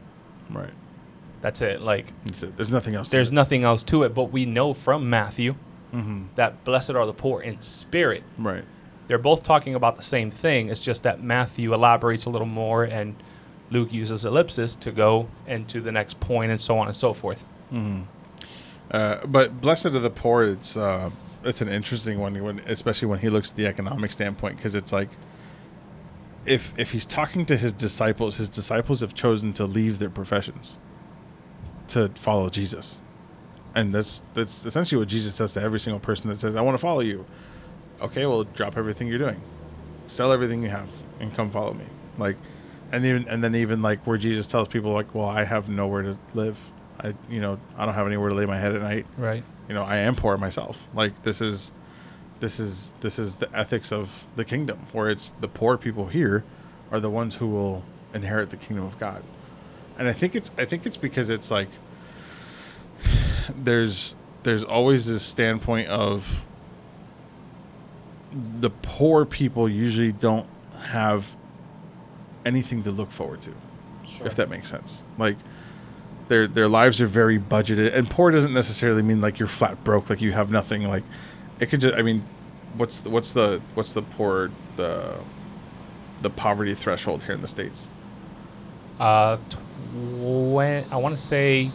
Right. 0.50 0.72
That's 1.42 1.62
it. 1.62 1.82
Like 1.82 2.14
That's 2.26 2.44
it. 2.44 2.56
There's 2.56 2.70
nothing 2.72 2.96
else. 2.96 3.10
to 3.10 3.12
there's 3.12 3.32
nothing 3.32 3.64
else 3.64 3.84
to 3.86 4.04
it, 4.04 4.14
but 4.14 4.26
we 4.32 4.46
know 4.46 4.74
from 4.74 5.10
Matthew 5.10 5.56
Mm-hmm. 5.94 6.24
that 6.36 6.66
blessed 6.66 6.92
are 6.92 7.06
the 7.06 7.14
poor 7.14 7.42
in 7.42 7.62
spirit. 7.62 8.22
Right. 8.38 8.66
They're 9.08 9.18
both 9.18 9.44
talking 9.44 9.74
about 9.74 9.96
the 9.96 10.04
same 10.04 10.30
thing. 10.32 10.68
It's 10.70 10.82
just 10.84 11.04
that 11.04 11.24
Matthew 11.24 11.74
elaborates 11.74 12.26
a 12.26 12.30
little 12.30 12.46
more 12.46 12.84
and 12.84 13.16
Luke 13.72 13.94
uses 13.94 14.26
ellipsis 14.26 14.76
to 14.76 14.92
go 14.92 15.30
into 15.48 15.80
the 15.80 15.94
next 15.94 16.20
point 16.20 16.52
and 16.52 16.60
so 16.60 16.78
on 16.78 16.88
and 16.88 16.96
so 16.96 17.14
forth. 17.14 17.46
Hmm. 17.70 18.02
Uh, 18.92 19.26
but 19.26 19.62
blessed 19.62 19.86
are 19.88 20.00
the 20.00 20.10
poor. 20.10 20.44
It's 20.44 20.76
uh, 20.76 21.10
it's 21.48 21.62
an 21.62 21.70
interesting 21.70 22.20
one, 22.20 22.42
when, 22.44 22.60
especially 22.60 23.08
when 23.08 23.20
he 23.20 23.30
looks 23.30 23.52
at 23.52 23.56
the 23.56 23.68
economic 23.68 24.12
standpoint, 24.12 24.58
because 24.58 24.76
it's 24.76 24.92
like 24.92 25.10
if 26.46 26.74
if 26.78 26.92
he's 26.92 27.06
talking 27.06 27.46
to 27.46 27.58
his 27.58 27.74
disciples, 27.74 28.38
his 28.38 28.50
disciples 28.50 29.02
have 29.02 29.14
chosen 29.14 29.54
to 29.54 29.66
leave 29.66 30.00
their 30.00 30.10
professions 30.10 30.80
to 31.90 32.10
follow 32.16 32.50
Jesus, 32.50 33.02
and 33.76 33.94
that's 33.94 34.22
that's 34.34 34.66
essentially 34.66 34.98
what 34.98 35.10
Jesus 35.10 35.36
says 35.36 35.54
to 35.54 35.62
every 35.62 35.80
single 35.80 36.00
person 36.00 36.30
that 36.30 36.40
says, 36.40 36.56
"I 36.56 36.62
want 36.62 36.76
to 36.76 36.82
follow 36.82 37.02
you." 37.02 37.26
Okay, 38.02 38.26
well, 38.26 38.44
drop 38.44 38.78
everything 38.78 39.08
you're 39.08 39.18
doing, 39.18 39.42
sell 40.08 40.32
everything 40.32 40.64
you 40.64 40.70
have, 40.70 40.90
and 41.20 41.34
come 41.34 41.50
follow 41.50 41.74
me. 41.74 41.86
Like, 42.18 42.38
and 42.92 43.06
even 43.06 43.28
and 43.28 43.44
then 43.44 43.56
even 43.56 43.82
like 43.82 44.06
where 44.08 44.18
Jesus 44.18 44.48
tells 44.48 44.68
people 44.68 44.94
like, 44.94 45.14
"Well, 45.14 45.28
I 45.28 45.44
have 45.44 45.70
nowhere 45.70 46.04
to 46.04 46.18
live. 46.34 46.72
I 47.00 47.14
you 47.30 47.42
know 47.42 47.60
I 47.78 47.86
don't 47.86 47.94
have 47.96 48.08
anywhere 48.08 48.30
to 48.30 48.36
lay 48.36 48.46
my 48.46 48.58
head 48.58 48.74
at 48.74 48.82
night. 48.82 49.06
Right. 49.18 49.44
You 49.68 49.74
know 49.74 49.84
I 49.84 49.98
am 49.98 50.16
poor 50.16 50.38
myself. 50.38 50.88
Like 50.94 51.24
this 51.24 51.42
is." 51.42 51.72
This 52.40 52.60
is 52.60 52.92
this 53.02 53.18
is 53.18 53.38
the 53.38 53.50
ethics 53.52 53.92
of 53.92 54.28
the 54.36 54.46
kingdom, 54.46 54.86
where 54.92 55.10
it's 55.10 55.30
the 55.42 55.48
poor 55.48 55.76
people 55.76 56.06
here 56.10 56.44
are 56.92 57.00
the 57.00 57.10
ones 57.10 57.38
who 57.38 57.48
will 57.48 57.84
inherit 58.14 58.52
the 58.52 58.58
kingdom 58.58 58.86
of 58.86 59.00
God, 59.00 59.24
and 59.98 60.08
I 60.08 60.14
think 60.14 60.36
it's 60.36 60.52
I 60.56 60.66
think 60.66 60.86
it's 60.86 60.98
because 60.98 61.32
it's 61.32 61.50
like 61.50 61.70
there's 63.56 64.16
there's 64.44 64.64
always 64.64 65.08
this 65.08 65.24
standpoint 65.24 65.88
of 65.88 66.44
the 68.60 68.70
poor 68.70 69.26
people 69.26 69.68
usually 69.68 70.12
don't 70.12 70.48
have 70.90 71.36
anything 72.46 72.84
to 72.84 72.92
look 72.92 73.12
forward 73.12 73.42
to 73.42 73.54
if 74.24 74.36
that 74.36 74.50
makes 74.50 74.70
sense 74.70 75.04
like 75.18 75.38
their 76.30 76.48
their 76.48 76.68
lives 76.68 77.00
are 77.02 77.06
very 77.08 77.40
budgeted 77.40 77.94
and 77.94 78.10
poor 78.10 78.32
doesn't 78.32 78.54
necessarily 78.54 79.02
mean 79.02 79.22
like 79.22 79.40
you're 79.40 79.48
flat 79.48 79.82
broke 79.84 80.10
like 80.10 80.22
you 80.22 80.32
have 80.34 80.52
nothing 80.52 80.84
like 80.88 81.04
it 81.60 81.68
could 81.68 81.82
just 81.82 81.96
i 81.96 82.02
mean 82.02 82.24
what's 82.76 83.00
the, 83.02 83.10
what's 83.10 83.32
the 83.32 83.62
what's 83.76 83.94
the 83.94 84.02
poor 84.02 84.52
the 84.76 85.18
the 86.22 86.30
poverty 86.30 86.74
threshold 86.74 87.24
here 87.24 87.34
in 87.36 87.42
the 87.42 87.48
states 87.48 87.88
Uh, 89.00 89.38
tw- 89.50 89.58
I 90.92 90.96
want 90.98 91.16
to 91.16 91.24
say, 91.24 91.72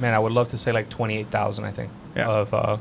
man, 0.00 0.14
I 0.14 0.18
would 0.18 0.32
love 0.32 0.48
to 0.48 0.58
say 0.58 0.72
like 0.72 0.88
twenty 0.88 1.18
eight 1.18 1.30
thousand. 1.30 1.64
I 1.66 1.70
think 1.72 1.90
Yeah. 2.16 2.26
of 2.28 2.54
uh, 2.54 2.78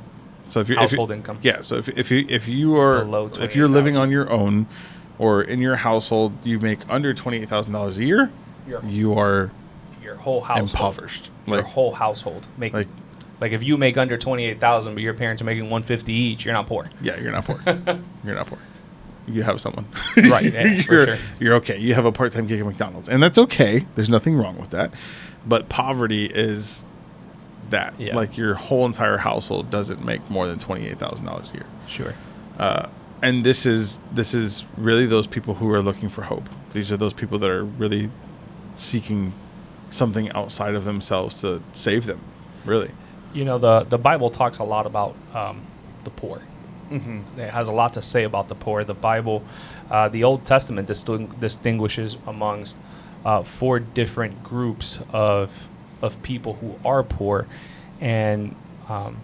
So 0.48 0.62
if 0.62 0.70
you 0.70 0.78
Household 0.78 1.12
if 1.12 1.16
you, 1.16 1.20
income. 1.20 1.40
yeah. 1.42 1.62
So 1.62 1.76
if, 1.76 1.90
if 1.90 2.10
you 2.12 2.26
if 2.30 2.48
you 2.48 2.78
are 2.80 3.04
Below 3.04 3.30
if 3.42 3.56
you're 3.56 3.68
living 3.68 3.96
28,000. 3.96 4.02
on 4.02 4.12
your 4.12 4.30
own, 4.32 4.68
or 5.20 5.42
in 5.42 5.60
your 5.62 5.76
household, 5.76 6.32
you 6.46 6.60
make 6.60 6.80
under 6.90 7.14
twenty 7.14 7.40
eight 7.42 7.50
thousand 7.50 7.74
dollars 7.74 7.98
a 8.00 8.06
year, 8.06 8.32
you 8.88 9.18
are 9.20 9.52
your 10.08 10.16
whole 10.16 10.42
household. 10.42 10.70
impoverished. 10.72 11.32
Your 11.46 11.62
whole 11.64 11.94
household 11.94 12.48
make 12.58 12.74
like 12.74 12.88
like 13.42 13.52
if 13.52 13.62
you 13.62 13.78
make 13.78 13.98
under 13.98 14.18
twenty 14.18 14.46
eight 14.46 14.60
thousand, 14.60 14.94
but 14.94 15.04
your 15.04 15.14
parents 15.14 15.42
are 15.42 15.46
making 15.46 15.70
one 15.70 15.84
fifty 15.84 16.14
each, 16.14 16.46
you're 16.46 16.54
not 16.54 16.66
poor. 16.66 16.90
yeah, 17.02 17.20
you're 17.20 17.32
not 17.32 17.46
poor. 17.46 17.60
you're 18.24 18.36
not 18.36 18.48
poor. 18.48 18.60
You 19.28 19.44
have 19.44 19.60
someone. 19.60 19.86
Right, 20.16 20.54
yeah, 20.54 20.64
you're, 20.90 21.06
sure. 21.08 21.16
you're 21.40 21.56
okay. 21.56 21.78
You 21.78 21.94
have 21.94 22.06
a 22.06 22.14
part 22.14 22.32
time 22.32 22.48
gig 22.48 22.62
at 22.62 22.66
McDonald's, 22.66 23.10
and 23.10 23.22
that's 23.22 23.38
okay. 23.38 23.86
There's 23.96 24.10
nothing 24.10 24.38
wrong 24.38 24.58
with 24.58 24.70
that. 24.70 24.94
But 25.46 25.68
poverty 25.68 26.26
is 26.26 26.86
that. 27.70 28.00
Yeah. 28.00 28.16
Like 28.16 28.38
your 28.38 28.56
whole 28.56 28.86
entire 28.86 29.18
household 29.18 29.70
doesn't 29.70 30.04
make 30.04 30.30
more 30.30 30.48
than 30.48 30.58
twenty 30.58 30.88
eight 30.88 30.98
thousand 30.98 31.26
dollars 31.26 31.52
a 31.52 31.56
year. 31.56 31.66
Sure. 31.88 32.14
uh, 32.58 32.90
and 33.22 33.44
this 33.44 33.66
is 33.66 34.00
this 34.12 34.34
is 34.34 34.64
really 34.78 35.06
those 35.06 35.28
people 35.28 35.56
who 35.56 35.70
are 35.74 35.82
looking 35.82 36.08
for 36.08 36.24
hope. 36.24 36.48
These 36.72 36.92
are 36.92 36.98
those 36.98 37.14
people 37.14 37.38
that 37.40 37.50
are 37.50 37.66
really 37.66 38.10
seeking 38.78 39.34
something 39.90 40.30
outside 40.32 40.76
of 40.76 40.84
themselves 40.86 41.42
to 41.42 41.62
save 41.74 42.06
them. 42.06 42.20
Really, 42.66 42.92
You 43.34 43.46
know 43.46 43.58
the 43.58 43.84
the 43.84 43.98
Bible 43.98 44.30
talks 44.30 44.60
a 44.60 44.64
lot 44.64 44.86
about 44.86 45.16
um, 45.34 45.62
the 46.04 46.10
poor. 46.12 46.42
mm-hmm. 46.92 47.40
It 47.40 47.50
has 47.52 47.68
a 47.68 47.72
lot 47.72 47.94
to 47.94 48.02
say 48.02 48.24
about 48.24 48.48
the 48.50 48.56
poor. 48.56 48.84
The 48.84 48.94
Bible, 48.94 49.44
uh, 49.90 50.10
the 50.10 50.24
Old 50.24 50.46
Testament 50.46 50.88
disting- 50.88 51.34
distinguishes 51.40 52.18
amongst 52.26 52.78
uh, 53.26 53.44
four 53.44 53.80
different 53.80 54.44
groups 54.44 55.02
of 55.14 55.70
of 56.02 56.22
people 56.22 56.54
who 56.56 56.76
are 56.86 57.04
poor, 57.04 57.48
and 58.02 58.56
um, 58.90 59.18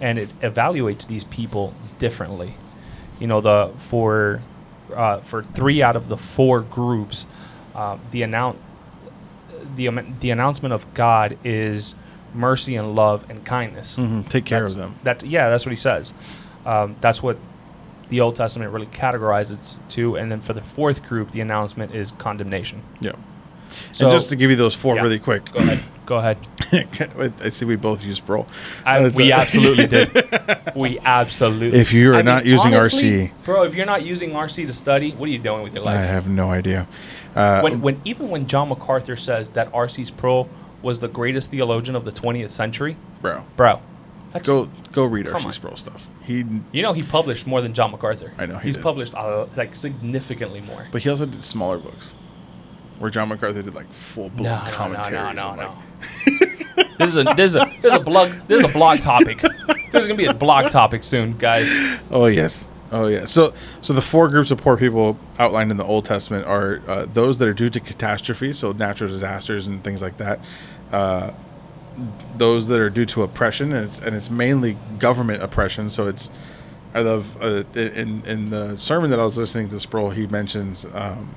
and 0.00 0.18
it 0.18 0.28
evaluates 0.40 1.06
these 1.06 1.24
people 1.24 1.72
differently. 1.98 2.54
You 3.20 3.26
know, 3.28 3.40
the 3.40 3.72
for 3.76 4.40
uh, 4.94 5.20
for 5.20 5.42
three 5.42 5.82
out 5.82 5.96
of 5.96 6.08
the 6.08 6.16
four 6.18 6.60
groups, 6.60 7.26
uh, 7.74 7.96
the 8.10 8.22
announce 8.22 8.58
the 9.76 9.86
am- 9.88 10.16
the 10.20 10.30
announcement 10.30 10.72
of 10.72 10.92
God 10.94 11.38
is 11.44 11.94
mercy 12.34 12.76
and 12.76 12.94
love 12.94 13.28
and 13.30 13.44
kindness. 13.44 13.96
Mm-hmm. 13.96 14.22
take 14.22 14.44
care 14.44 14.60
That's- 14.60 14.72
of 14.72 14.78
them. 14.78 14.98
That's 15.02 15.24
yeah, 15.24 15.48
that's 15.50 15.64
what 15.66 15.70
he 15.70 15.76
says. 15.76 16.14
Um, 16.66 16.96
that's 17.00 17.22
what 17.22 17.38
the 18.08 18.20
Old 18.20 18.36
Testament 18.36 18.72
really 18.72 18.86
categorizes 18.86 19.80
to. 19.90 20.16
And 20.16 20.30
then 20.30 20.40
for 20.40 20.52
the 20.52 20.62
fourth 20.62 21.02
group, 21.06 21.30
the 21.32 21.40
announcement 21.40 21.94
is 21.94 22.12
condemnation. 22.12 22.82
Yeah. 23.00 23.12
So 23.92 24.06
and 24.06 24.14
just 24.14 24.28
to 24.30 24.36
give 24.36 24.50
you 24.50 24.56
those 24.56 24.74
four 24.74 24.96
yeah. 24.96 25.02
really 25.02 25.18
quick. 25.18 25.44
go 25.52 25.58
ahead, 25.58 25.78
go 26.06 26.16
ahead. 26.16 26.38
I 27.44 27.48
see 27.50 27.64
we 27.66 27.76
both 27.76 28.02
use 28.04 28.20
Bro. 28.20 28.46
I, 28.84 29.08
we 29.08 29.28
so- 29.28 29.34
absolutely 29.34 29.86
did. 29.86 30.10
We 30.74 30.98
absolutely. 30.98 31.78
If 31.78 31.92
you 31.92 32.10
are 32.10 32.14
I 32.14 32.18
mean, 32.18 32.24
not 32.24 32.44
using 32.44 32.74
honestly, 32.74 33.28
RC. 33.28 33.44
bro, 33.44 33.62
if 33.62 33.76
you're 33.76 33.86
not 33.86 34.04
using 34.04 34.30
RC 34.30 34.66
to 34.66 34.72
study, 34.72 35.12
what 35.12 35.28
are 35.28 35.32
you 35.32 35.38
doing 35.38 35.62
with 35.62 35.72
your 35.72 35.84
life? 35.84 35.96
I 35.98 36.02
have 36.02 36.26
no 36.28 36.50
idea. 36.50 36.88
Uh, 37.36 37.60
when, 37.60 37.80
when 37.80 38.00
even 38.04 38.28
when 38.28 38.46
John 38.48 38.70
MacArthur 38.70 39.14
says 39.16 39.50
that 39.50 39.70
RC's 39.72 40.08
Sproul 40.08 40.48
was 40.82 40.98
the 40.98 41.06
greatest 41.06 41.50
theologian 41.52 41.94
of 41.94 42.04
the 42.04 42.10
20th 42.10 42.50
century, 42.50 42.96
bro, 43.22 43.44
bro, 43.56 43.80
that's 44.32 44.48
go 44.48 44.68
go 44.90 45.04
read 45.04 45.26
Come 45.26 45.42
RC 45.42 45.46
on. 45.46 45.52
Sproul 45.52 45.76
stuff. 45.76 46.08
He, 46.22 46.44
you 46.72 46.82
know 46.82 46.92
he 46.92 47.02
published 47.04 47.46
more 47.46 47.60
than 47.60 47.72
John 47.72 47.92
MacArthur. 47.92 48.32
I 48.36 48.46
know 48.46 48.58
he 48.58 48.68
he's 48.68 48.74
did. 48.76 48.82
published 48.82 49.14
uh, 49.14 49.46
like 49.56 49.76
significantly 49.76 50.60
more. 50.60 50.88
but 50.90 51.02
he 51.02 51.10
also 51.10 51.26
did 51.26 51.44
smaller 51.44 51.78
books, 51.78 52.16
where 53.04 53.10
John 53.10 53.28
MacArthur 53.28 53.60
did 53.60 53.74
like 53.74 53.92
full 53.92 54.30
blown 54.30 54.44
No, 54.44 54.56
no, 54.60 54.64
no, 54.64 54.70
commentaries. 54.72 55.36
no, 55.36 55.54
no, 55.54 55.62
like, 55.62 56.78
no. 56.78 56.84
There's 56.98 57.16
a 57.18 57.24
there's 57.36 57.54
a 57.54 57.66
there's 57.82 57.92
a 57.94 58.00
blog 58.00 58.30
there's 58.48 58.64
a 58.64 58.68
blog 58.68 59.00
topic. 59.00 59.42
There's 59.92 60.08
gonna 60.08 60.16
be 60.16 60.24
a 60.24 60.32
blog 60.32 60.70
topic 60.70 61.04
soon, 61.04 61.36
guys. 61.36 61.68
Oh 62.10 62.24
yes. 62.26 62.66
Oh 62.90 63.08
yeah. 63.08 63.26
So 63.26 63.52
so 63.82 63.92
the 63.92 64.00
four 64.00 64.28
groups 64.28 64.50
of 64.50 64.56
poor 64.58 64.78
people 64.78 65.18
outlined 65.38 65.70
in 65.70 65.76
the 65.76 65.84
Old 65.84 66.06
Testament 66.06 66.46
are 66.46 66.80
uh, 66.88 67.06
those 67.12 67.36
that 67.38 67.46
are 67.48 67.52
due 67.52 67.68
to 67.68 67.78
catastrophe, 67.78 68.54
so 68.54 68.72
natural 68.72 69.10
disasters 69.10 69.66
and 69.66 69.84
things 69.84 70.00
like 70.00 70.16
that. 70.16 70.40
Uh, 70.90 71.32
those 72.38 72.68
that 72.68 72.80
are 72.80 72.88
due 72.90 73.06
to 73.06 73.22
oppression, 73.22 73.70
and 73.74 73.86
it's, 73.88 73.98
and 73.98 74.16
it's 74.16 74.30
mainly 74.30 74.78
government 74.98 75.42
oppression. 75.42 75.90
So 75.90 76.08
it's 76.08 76.30
I 76.94 77.02
love 77.02 77.36
uh, 77.42 77.64
in 77.74 78.24
in 78.24 78.48
the 78.48 78.78
sermon 78.78 79.10
that 79.10 79.20
I 79.20 79.24
was 79.24 79.36
listening 79.36 79.68
to 79.68 79.78
Sproul, 79.78 80.10
he 80.10 80.26
mentions 80.26 80.86
um, 80.94 81.28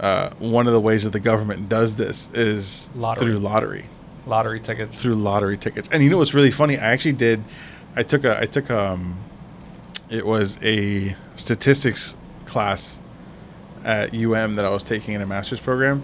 uh, 0.00 0.30
one 0.38 0.66
of 0.66 0.72
the 0.72 0.80
ways 0.80 1.04
that 1.04 1.10
the 1.12 1.20
government 1.20 1.68
does 1.68 1.94
this 1.94 2.28
is 2.34 2.88
Lottery. 2.94 3.26
through 3.26 3.38
lottery 3.38 3.84
Lottery 4.26 4.60
tickets. 4.60 5.00
through 5.00 5.14
lottery 5.14 5.56
tickets. 5.56 5.88
And 5.92 6.02
you 6.02 6.10
know 6.10 6.18
what's 6.18 6.34
really 6.34 6.50
funny? 6.50 6.76
I 6.78 6.92
actually 6.92 7.12
did. 7.12 7.44
I 7.94 8.02
took 8.02 8.24
a. 8.24 8.38
I 8.40 8.46
took 8.46 8.70
um. 8.70 9.18
It 10.10 10.26
was 10.26 10.58
a 10.62 11.16
statistics 11.36 12.16
class 12.46 13.00
at 13.84 14.14
UM 14.14 14.54
that 14.54 14.64
I 14.64 14.70
was 14.70 14.82
taking 14.84 15.14
in 15.14 15.20
a 15.22 15.26
master's 15.26 15.60
program. 15.60 16.02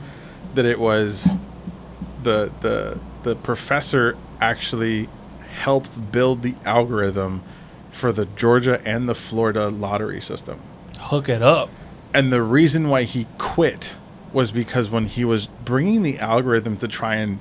That 0.54 0.66
it 0.66 0.78
was 0.78 1.28
the 2.22 2.52
the 2.60 3.00
the 3.22 3.34
professor 3.36 4.16
actually 4.40 5.08
helped 5.62 6.12
build 6.12 6.42
the 6.42 6.54
algorithm 6.64 7.42
for 7.90 8.12
the 8.12 8.26
Georgia 8.26 8.80
and 8.84 9.08
the 9.08 9.14
Florida 9.14 9.68
lottery 9.68 10.20
system. 10.20 10.60
Hook 10.98 11.28
it 11.28 11.42
up. 11.42 11.70
And 12.12 12.32
the 12.32 12.42
reason 12.42 12.88
why 12.88 13.04
he 13.04 13.26
quit 13.38 13.96
was 14.32 14.50
because 14.52 14.90
when 14.90 15.06
he 15.06 15.24
was 15.24 15.46
bringing 15.46 16.02
the 16.02 16.18
algorithm 16.18 16.76
to 16.78 16.88
try 16.88 17.16
and, 17.16 17.38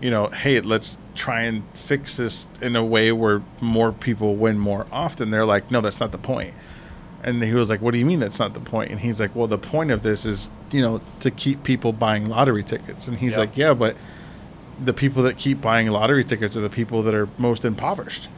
you 0.00 0.10
know, 0.10 0.26
hey, 0.28 0.60
let's 0.60 0.98
try 1.14 1.42
and 1.42 1.62
fix 1.74 2.16
this 2.16 2.46
in 2.62 2.76
a 2.76 2.84
way 2.84 3.12
where 3.12 3.42
more 3.60 3.92
people 3.92 4.36
win 4.36 4.58
more 4.58 4.86
often, 4.92 5.30
they're 5.30 5.44
like, 5.46 5.70
no, 5.70 5.80
that's 5.80 6.00
not 6.00 6.12
the 6.12 6.18
point. 6.18 6.52
And 7.22 7.42
he 7.42 7.52
was 7.52 7.68
like, 7.68 7.82
what 7.82 7.92
do 7.92 7.98
you 7.98 8.06
mean 8.06 8.20
that's 8.20 8.38
not 8.38 8.54
the 8.54 8.60
point? 8.60 8.90
And 8.90 9.00
he's 9.00 9.20
like, 9.20 9.34
well, 9.34 9.46
the 9.46 9.58
point 9.58 9.90
of 9.90 10.02
this 10.02 10.24
is, 10.24 10.50
you 10.70 10.80
know, 10.80 11.02
to 11.20 11.30
keep 11.30 11.62
people 11.62 11.92
buying 11.92 12.28
lottery 12.28 12.62
tickets. 12.62 13.06
And 13.06 13.18
he's 13.18 13.34
Yeah. 13.34 13.38
like, 13.40 13.56
yeah, 13.58 13.74
but 13.74 13.96
the 14.82 14.94
people 14.94 15.22
that 15.24 15.36
keep 15.36 15.60
buying 15.60 15.88
lottery 15.88 16.24
tickets 16.24 16.56
are 16.56 16.62
the 16.62 16.70
people 16.70 17.02
that 17.02 17.14
are 17.14 17.28
most 17.36 17.64
impoverished. 17.66 18.28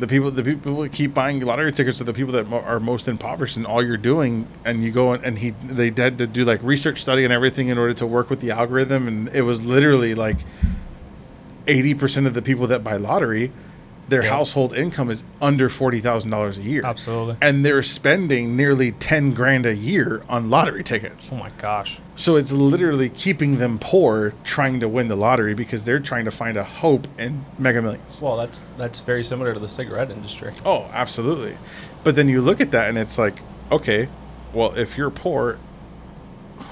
The 0.00 0.08
people, 0.08 0.30
the 0.32 0.42
people 0.42 0.80
that 0.82 0.92
keep 0.92 1.14
buying 1.14 1.38
lottery 1.40 1.70
tickets 1.72 2.00
are 2.00 2.04
the 2.04 2.12
people 2.12 2.32
that 2.32 2.48
mo- 2.48 2.60
are 2.60 2.80
most 2.80 3.06
impoverished, 3.06 3.56
and 3.56 3.64
all 3.64 3.80
you're 3.82 3.96
doing, 3.96 4.48
and 4.64 4.82
you 4.82 4.90
go 4.90 5.12
and, 5.12 5.24
and 5.24 5.38
he, 5.38 5.50
they 5.50 5.90
had 5.96 6.18
to 6.18 6.26
do 6.26 6.44
like 6.44 6.60
research 6.64 7.00
study 7.00 7.22
and 7.22 7.32
everything 7.32 7.68
in 7.68 7.78
order 7.78 7.94
to 7.94 8.06
work 8.06 8.28
with 8.28 8.40
the 8.40 8.50
algorithm, 8.50 9.06
and 9.06 9.28
it 9.34 9.42
was 9.42 9.64
literally 9.64 10.14
like 10.14 10.38
eighty 11.66 11.94
percent 11.94 12.26
of 12.26 12.34
the 12.34 12.42
people 12.42 12.66
that 12.66 12.82
buy 12.82 12.96
lottery, 12.96 13.52
their 14.08 14.22
Yeah. 14.24 14.30
household 14.30 14.74
income 14.74 15.10
is 15.10 15.22
under 15.40 15.68
forty 15.68 16.00
thousand 16.00 16.30
dollars 16.30 16.58
a 16.58 16.62
year, 16.62 16.82
Absolutely. 16.84 17.36
and 17.40 17.64
they're 17.64 17.82
spending 17.82 18.56
nearly 18.56 18.92
ten 18.92 19.32
grand 19.32 19.64
a 19.64 19.74
year 19.76 20.22
on 20.28 20.50
lottery 20.50 20.82
tickets. 20.82 21.30
Oh 21.32 21.36
my 21.36 21.50
gosh. 21.58 22.00
So 22.16 22.36
it's 22.36 22.52
literally 22.52 23.08
keeping 23.08 23.58
them 23.58 23.78
poor 23.78 24.34
trying 24.44 24.80
to 24.80 24.88
win 24.88 25.08
the 25.08 25.16
lottery 25.16 25.54
because 25.54 25.84
they're 25.84 26.00
trying 26.00 26.24
to 26.26 26.30
find 26.30 26.56
a 26.56 26.64
hope 26.64 27.08
in 27.18 27.44
Mega 27.58 27.82
Millions. 27.82 28.22
Well, 28.22 28.36
that's 28.36 28.64
that's 28.78 29.00
very 29.00 29.24
similar 29.24 29.52
to 29.52 29.58
the 29.58 29.68
cigarette 29.68 30.10
industry. 30.10 30.52
Oh, 30.64 30.88
absolutely. 30.92 31.56
But 32.04 32.14
then 32.14 32.28
you 32.28 32.40
look 32.40 32.60
at 32.60 32.70
that 32.70 32.88
and 32.88 32.98
it's 32.98 33.18
like, 33.18 33.40
okay, 33.72 34.08
well, 34.52 34.74
if 34.78 34.96
you're 34.96 35.10
poor, 35.10 35.58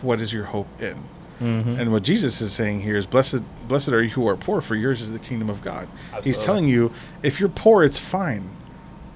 what 0.01 0.21
is 0.21 0.33
your 0.33 0.45
hope 0.45 0.69
in? 0.81 0.97
Mm-hmm. 1.41 1.81
And 1.81 1.93
what 1.93 2.05
Jesus 2.05 2.41
is 2.41 2.53
saying 2.53 2.83
here 2.83 2.97
is, 2.97 3.05
blessed, 3.05 3.43
blessed 3.67 3.89
are 3.89 4.03
you 4.03 4.11
who 4.11 4.29
are 4.29 4.37
poor, 4.37 4.61
for 4.61 4.77
yours 4.77 5.01
is 5.01 5.11
the 5.11 5.19
kingdom 5.19 5.51
of 5.51 5.61
God. 5.61 5.89
He's 6.23 6.39
telling 6.39 6.69
you, 6.69 6.93
if 7.25 7.41
you're 7.41 7.49
poor, 7.49 7.83
it's 7.83 7.99
fine. 7.99 8.49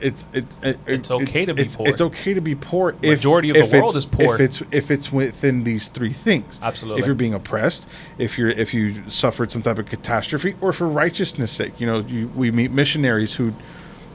It's 0.00 0.26
it's 0.32 0.58
it- 0.62 0.78
It's 0.86 1.10
okay 1.10 1.44
to 1.46 1.54
be 1.54 1.62
it's, 1.62 1.76
poor. 1.76 1.88
It's 1.88 2.00
okay 2.00 2.34
to 2.34 2.40
be 2.40 2.54
poor. 2.54 2.90
if 3.02 3.18
Majority 3.18 3.50
of 3.50 3.56
the 3.70 3.78
world 3.80 3.96
is 3.96 4.04
poor. 4.06 4.34
If 4.34 4.40
it's 4.40 4.62
if 4.70 4.90
it's 4.90 5.10
within 5.12 5.64
these 5.64 5.88
three 5.88 6.12
things. 6.12 6.60
Absolutely. 6.62 7.00
If 7.00 7.06
you're 7.06 7.14
being 7.14 7.34
oppressed, 7.34 7.88
if 8.18 8.36
you're 8.36 8.50
if 8.50 8.74
you 8.74 9.08
suffered 9.08 9.50
some 9.50 9.62
type 9.62 9.78
of 9.78 9.86
catastrophe, 9.86 10.54
or 10.60 10.72
for 10.72 10.86
righteousness' 10.88 11.52
sake, 11.52 11.80
you 11.80 11.86
know, 11.86 12.00
you, 12.00 12.28
we 12.34 12.50
meet 12.50 12.70
missionaries 12.72 13.34
who, 13.34 13.54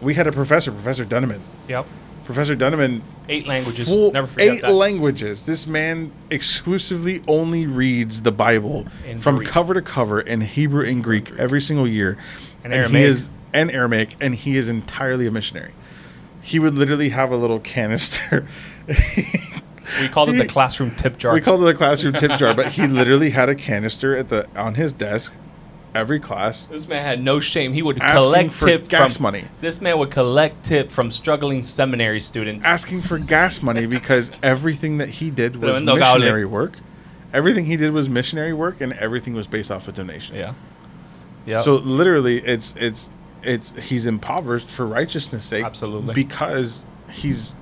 we 0.01 0.13
had 0.13 0.27
a 0.27 0.31
professor, 0.31 0.71
Professor 0.71 1.03
Dunneman. 1.05 1.41
Yep. 1.67 1.85
Professor 2.25 2.55
Dunneman. 2.55 3.01
Eight 3.27 3.47
languages. 3.47 3.89
full- 3.89 4.11
Never 4.11 4.27
forget 4.27 4.47
eight 4.47 4.61
that. 4.61 4.73
languages. 4.73 5.45
This 5.45 5.65
man 5.65 6.11
exclusively 6.29 7.21
only 7.27 7.65
reads 7.65 8.21
the 8.21 8.31
Bible 8.31 8.85
In 9.07 9.17
from 9.17 9.37
Greek. 9.37 9.47
cover 9.49 9.73
to 9.73 9.81
cover 9.81 10.19
in 10.21 10.41
Hebrew 10.41 10.85
and 10.85 11.03
Greek 11.03 11.31
every 11.39 11.61
single 11.61 11.87
year, 11.87 12.17
And 12.63 12.71
he 12.73 12.79
Aramaic. 12.79 13.07
is 13.09 13.29
and 13.53 13.71
Aramaic, 13.71 14.15
and 14.19 14.35
he 14.35 14.57
is 14.57 14.69
entirely 14.69 15.27
a 15.27 15.31
missionary. 15.31 15.73
He 16.41 16.59
would 16.59 16.75
literally 16.75 17.09
have 17.09 17.31
a 17.31 17.37
little 17.37 17.59
canister. 17.59 18.47
We 19.99 20.07
called 20.07 20.29
it 20.29 20.33
the 20.37 20.45
classroom 20.47 20.91
tip 20.95 21.17
jar. 21.17 21.33
we 21.33 21.41
called 21.41 21.61
it 21.63 21.65
the 21.65 21.73
classroom 21.73 22.13
tip 22.13 22.37
jar, 22.37 22.53
but 22.53 22.73
he 22.73 22.87
literally 22.87 23.31
had 23.31 23.49
a 23.49 23.55
canister 23.55 24.15
at 24.15 24.29
the 24.29 24.47
on 24.55 24.75
his 24.75 24.93
desk 24.93 25.33
every 25.93 26.19
class. 26.19 26.67
this 26.67 26.87
man 26.87 27.03
had 27.03 27.21
no 27.21 27.39
shame. 27.39 27.73
He 27.73 27.81
would 27.81 27.99
collect 27.99 28.59
tip 28.59 28.87
gas 28.87 29.17
from 29.17 29.23
money. 29.23 29.45
This 29.59 29.81
man 29.81 29.97
would 29.97 30.11
collect 30.11 30.63
tip 30.63 30.91
from 30.91 31.11
struggling 31.11 31.63
seminary 31.63 32.21
students. 32.21 32.65
asking 32.65 33.01
for 33.01 33.17
gas 33.17 33.61
money 33.61 33.85
because 33.85 34.31
everything 34.43 34.97
that 34.99 35.09
he 35.09 35.29
did 35.31 35.57
was 35.57 35.81
missionary 35.81 36.45
work. 36.45 36.77
Everything 37.33 37.65
he 37.65 37.77
did 37.77 37.91
was 37.91 38.09
missionary 38.09 38.53
work, 38.53 38.81
and 38.81 38.93
everything 38.93 39.33
was 39.33 39.47
based 39.47 39.71
off 39.71 39.87
a 39.87 39.91
donation. 39.91 40.35
yeah. 40.35 40.53
Yeah. 41.45 41.59
So 41.59 41.75
literally, 41.75 42.37
it's 42.37 42.75
it's 42.77 43.09
it's 43.43 43.77
he's 43.79 44.05
impoverished 44.05 44.69
for 44.69 44.85
righteousness' 44.85 45.45
sake. 45.45 45.63
Absolutely. 45.65 46.13
Because 46.13 46.85
he's 47.11 47.55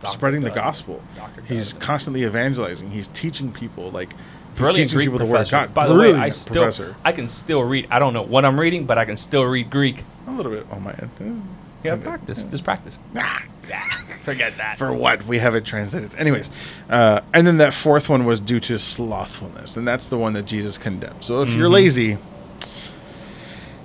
Dr. 0.00 0.12
spreading 0.12 0.42
the 0.42 0.50
gospel. 0.50 1.02
Dr. 1.16 1.42
He's 1.42 1.72
constantly 1.74 2.24
evangelizing. 2.24 2.90
He's 2.90 3.08
teaching 3.08 3.52
people 3.52 3.90
like 3.90 4.12
he's 4.12 4.18
brilliant 4.56 4.76
teaching 4.90 4.96
Greek 4.98 5.06
people 5.10 5.18
professor. 5.18 5.50
the 5.50 5.56
word 5.60 5.64
of 5.68 5.74
God. 5.74 5.74
By 5.74 5.88
the 5.88 5.94
way, 5.94 6.14
I 6.14 6.28
still 6.30 6.62
professor. 6.62 6.96
I 7.04 7.12
can 7.12 7.28
still 7.28 7.62
read. 7.64 7.86
I 7.90 7.98
don't 7.98 8.12
know 8.12 8.22
what 8.22 8.44
I'm 8.44 8.58
reading, 8.60 8.84
but 8.86 8.98
I 8.98 9.04
can 9.04 9.16
still 9.16 9.44
read 9.44 9.70
Greek. 9.70 10.04
A 10.26 10.32
little 10.32 10.52
bit 10.52 10.66
on 10.70 10.82
my 10.82 10.94
end. 11.20 11.42
Yeah, 11.84 11.96
practice. 11.96 12.42
Just 12.44 12.64
practice. 12.64 12.98
Ah. 13.14 13.44
Forget 14.22 14.54
that. 14.56 14.76
For 14.76 14.92
what? 14.92 15.24
We 15.26 15.38
have 15.38 15.54
it 15.54 15.64
translated. 15.64 16.12
Anyways, 16.16 16.50
uh, 16.90 17.20
and 17.32 17.46
then 17.46 17.58
that 17.58 17.74
fourth 17.74 18.08
one 18.08 18.24
was 18.24 18.40
due 18.40 18.58
to 18.60 18.78
slothfulness, 18.78 19.76
and 19.76 19.86
that's 19.86 20.08
the 20.08 20.18
one 20.18 20.32
that 20.32 20.46
Jesus 20.46 20.78
condemned. 20.78 21.22
So 21.22 21.42
if 21.42 21.48
Mm-hmm. 21.50 21.58
you're 21.58 21.68
lazy, 21.68 22.18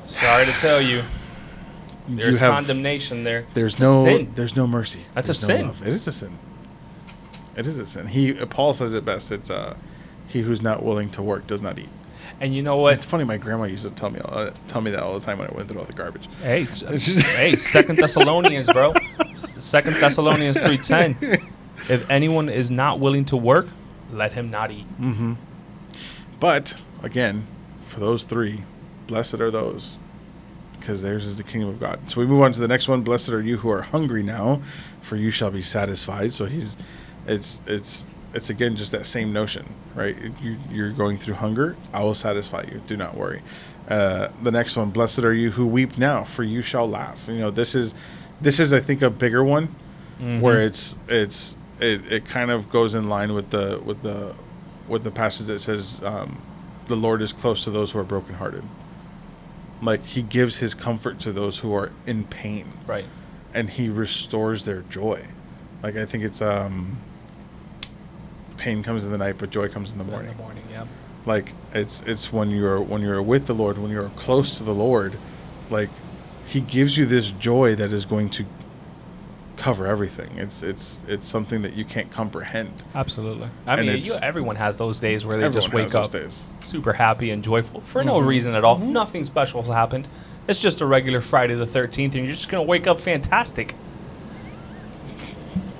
Sorry 0.08 0.46
to 0.46 0.52
tell 0.54 0.82
you, 0.82 1.04
there's 2.08 2.34
you 2.34 2.38
have 2.46 2.54
condemnation 2.56 3.24
there. 3.24 3.46
there's 3.54 3.74
It's 3.74 3.82
no 3.82 4.04
sin. 4.04 4.32
there's 4.36 4.56
no 4.56 4.68
mercy. 4.68 5.02
That's 5.14 5.30
a 5.30 5.32
no 5.34 5.56
sin. 5.56 5.68
love. 5.68 5.82
It 5.88 5.94
is 5.94 6.08
a 6.08 6.12
sin. 6.12 6.38
It 7.56 7.66
is 7.66 7.78
a 7.78 7.86
sin. 7.86 8.08
He 8.08 8.34
Paul 8.34 8.74
says 8.74 8.94
it 8.94 9.04
best. 9.06 9.32
It's 9.32 9.50
uh, 9.50 9.76
he 10.28 10.42
who's 10.42 10.62
not 10.62 10.84
willing 10.84 11.10
to 11.12 11.22
work 11.22 11.48
does 11.48 11.62
not 11.62 11.78
eat. 11.80 11.90
And 12.40 12.56
you 12.56 12.64
know 12.64 12.78
what? 12.78 12.94
It's 12.96 13.06
funny. 13.06 13.24
My 13.24 13.38
grandma 13.38 13.66
used 13.66 13.84
to 13.84 13.92
tell 13.92 14.10
me 14.10 14.20
uh, 14.24 14.52
tell 14.68 14.82
me 14.82 14.90
that 14.92 15.02
all 15.04 15.14
the 15.20 15.26
time 15.26 15.38
when 15.38 15.48
I 15.48 15.54
went 15.54 15.68
through 15.70 15.80
all 15.80 15.86
the 15.86 15.94
garbage. 15.94 16.28
Hey, 16.42 16.64
hey, 16.98 17.56
Second 17.56 17.98
Thessalonians, 18.00 18.72
bro. 18.72 18.94
Second 19.60 19.94
Thessalonians 19.96 20.58
three 20.58 20.78
ten. 20.78 21.18
If 21.90 22.08
anyone 22.12 22.48
is 22.48 22.70
not 22.70 23.00
willing 23.00 23.26
to 23.26 23.36
work, 23.38 23.68
let 24.12 24.34
him 24.34 24.52
not 24.52 24.70
eat. 24.70 24.86
But 26.40 26.76
again, 27.02 27.48
for 27.84 28.00
those 28.00 28.24
three, 28.24 28.64
blessed 29.08 29.36
are 29.36 29.50
those, 29.52 29.98
because 30.82 31.02
theirs 31.02 31.26
is 31.26 31.38
the 31.38 31.44
kingdom 31.44 31.70
of 31.70 31.80
God. 31.80 32.10
So 32.10 32.20
we 32.20 32.28
move 32.28 32.42
on 32.42 32.52
to 32.52 32.60
the 32.60 32.68
next 32.68 32.90
one. 32.90 33.02
Blessed 33.02 33.30
are 33.30 33.42
you 33.42 33.58
who 33.58 33.70
are 33.70 33.84
hungry 33.84 34.24
now, 34.24 34.62
for 35.02 35.16
you 35.16 35.32
shall 35.32 35.52
be 35.52 35.62
satisfied. 35.62 36.34
So 36.34 36.46
he's, 36.46 36.76
it's 37.26 37.62
it's 37.66 38.06
it's 38.34 38.50
again 38.50 38.76
just 38.76 38.92
that 38.92 39.06
same 39.06 39.32
notion, 39.32 39.74
right? 39.96 40.18
You 40.42 40.58
you're 40.70 40.92
going 40.92 41.18
through 41.18 41.36
hunger. 41.36 41.78
I 41.94 42.04
will 42.04 42.16
satisfy 42.16 42.64
you. 42.64 42.82
Do 42.88 42.98
not 42.98 43.16
worry. 43.16 43.42
Uh, 43.88 44.30
the 44.44 44.52
next 44.52 44.76
one, 44.76 44.90
blessed 44.90 45.20
are 45.20 45.34
you 45.34 45.52
who 45.52 45.66
weep 45.66 45.98
now, 45.98 46.24
for 46.24 46.44
you 46.44 46.62
shall 46.62 46.88
laugh. 46.90 47.28
You 47.28 47.40
know 47.40 47.52
this 47.52 47.76
is 47.76 47.94
this 48.42 48.60
is 48.60 48.74
I 48.74 48.80
think 48.80 49.02
a 49.02 49.10
bigger 49.10 49.44
one, 49.44 49.76
where 50.42 50.62
it's 50.62 50.96
it's 51.08 51.56
it, 51.80 52.12
it 52.12 52.26
kind 52.26 52.52
of 52.52 52.70
goes 52.70 52.94
in 52.96 53.08
line 53.10 53.34
with 53.34 53.50
the 53.50 53.82
with 53.84 54.02
the 54.02 54.36
with 54.88 55.04
the 55.04 55.12
passage 55.12 55.48
that 55.48 55.60
says 55.60 56.02
um, 56.04 56.42
the 56.86 56.96
Lord 56.96 57.22
is 57.22 57.34
close 57.34 57.64
to 57.64 57.72
those 57.72 57.92
who 57.92 58.00
are 58.00 58.04
brokenhearted. 58.04 58.64
Like 59.82 60.04
he 60.06 60.22
gives 60.22 60.58
his 60.58 60.74
comfort 60.74 61.20
to 61.22 61.32
those 61.32 61.60
who 61.60 61.74
are 61.74 61.92
in 62.06 62.24
pain, 62.26 62.72
Right. 62.86 63.06
and 63.54 63.70
he 63.70 63.90
restores 63.90 64.66
their 64.66 64.82
joy. 64.82 65.26
Like 65.82 65.96
I 65.98 66.06
think 66.06 66.24
it's 66.24 66.42
um, 66.42 66.98
pain 68.58 68.84
comes 68.84 69.06
in 69.06 69.12
the 69.12 69.18
night, 69.18 69.36
but 69.38 69.50
joy 69.50 69.68
comes 69.70 69.92
in 69.92 69.98
the 69.98 70.04
In 70.04 70.12
morning. 70.12 70.32
the 70.32 70.38
morning, 70.44 70.64
yeah. 70.70 70.86
Like 71.26 71.54
it's 71.74 72.02
it's 72.02 72.32
when 72.32 72.50
you're 72.52 72.80
when 72.82 73.02
you're 73.02 73.22
with 73.22 73.46
the 73.48 73.54
Lord, 73.54 73.78
when 73.78 73.92
you're 73.92 74.10
close 74.10 74.58
to 74.58 74.64
the 74.64 74.74
Lord, 74.74 75.18
like 75.70 75.90
he 76.46 76.62
gives 76.62 76.98
you 76.98 77.06
this 77.06 77.32
joy 77.32 77.76
that 77.76 77.92
is 77.94 78.06
going 78.06 78.30
to 78.32 78.46
cover 79.58 79.86
everything. 79.88 80.38
It's 80.38 80.64
it's 80.64 81.02
it's 81.08 81.28
something 81.28 81.62
that 81.62 81.74
you 81.74 81.86
can't 81.86 82.12
comprehend. 82.12 82.84
Absolutely. 82.96 83.50
I 83.66 83.78
And 83.78 83.88
mean, 83.88 84.04
you, 84.04 84.14
everyone 84.22 84.56
has 84.56 84.78
those 84.78 85.00
days 85.00 85.26
where 85.26 85.38
they 85.38 85.50
just 85.50 85.74
wake 85.74 85.94
up 85.96 86.12
super 86.62 86.94
happy 86.94 87.32
and 87.32 87.44
joyful 87.44 87.82
for 87.82 88.04
no 88.04 88.16
mm-hmm. 88.16 88.28
reason 88.28 88.56
at 88.56 88.64
all. 88.64 88.78
Mm-hmm. 88.78 88.94
Nothing 88.94 89.26
special 89.26 89.62
has 89.62 89.72
happened. 89.72 90.08
It's 90.48 90.60
just 90.60 90.82
a 90.82 90.86
regular 90.86 91.22
Friday 91.22 91.54
the 91.54 91.66
13th, 91.66 92.04
and 92.06 92.16
you're 92.16 92.28
just 92.28 92.50
going 92.50 92.66
to 92.66 92.68
wake 92.68 92.88
up 92.88 93.00
fantastic. 93.00 93.76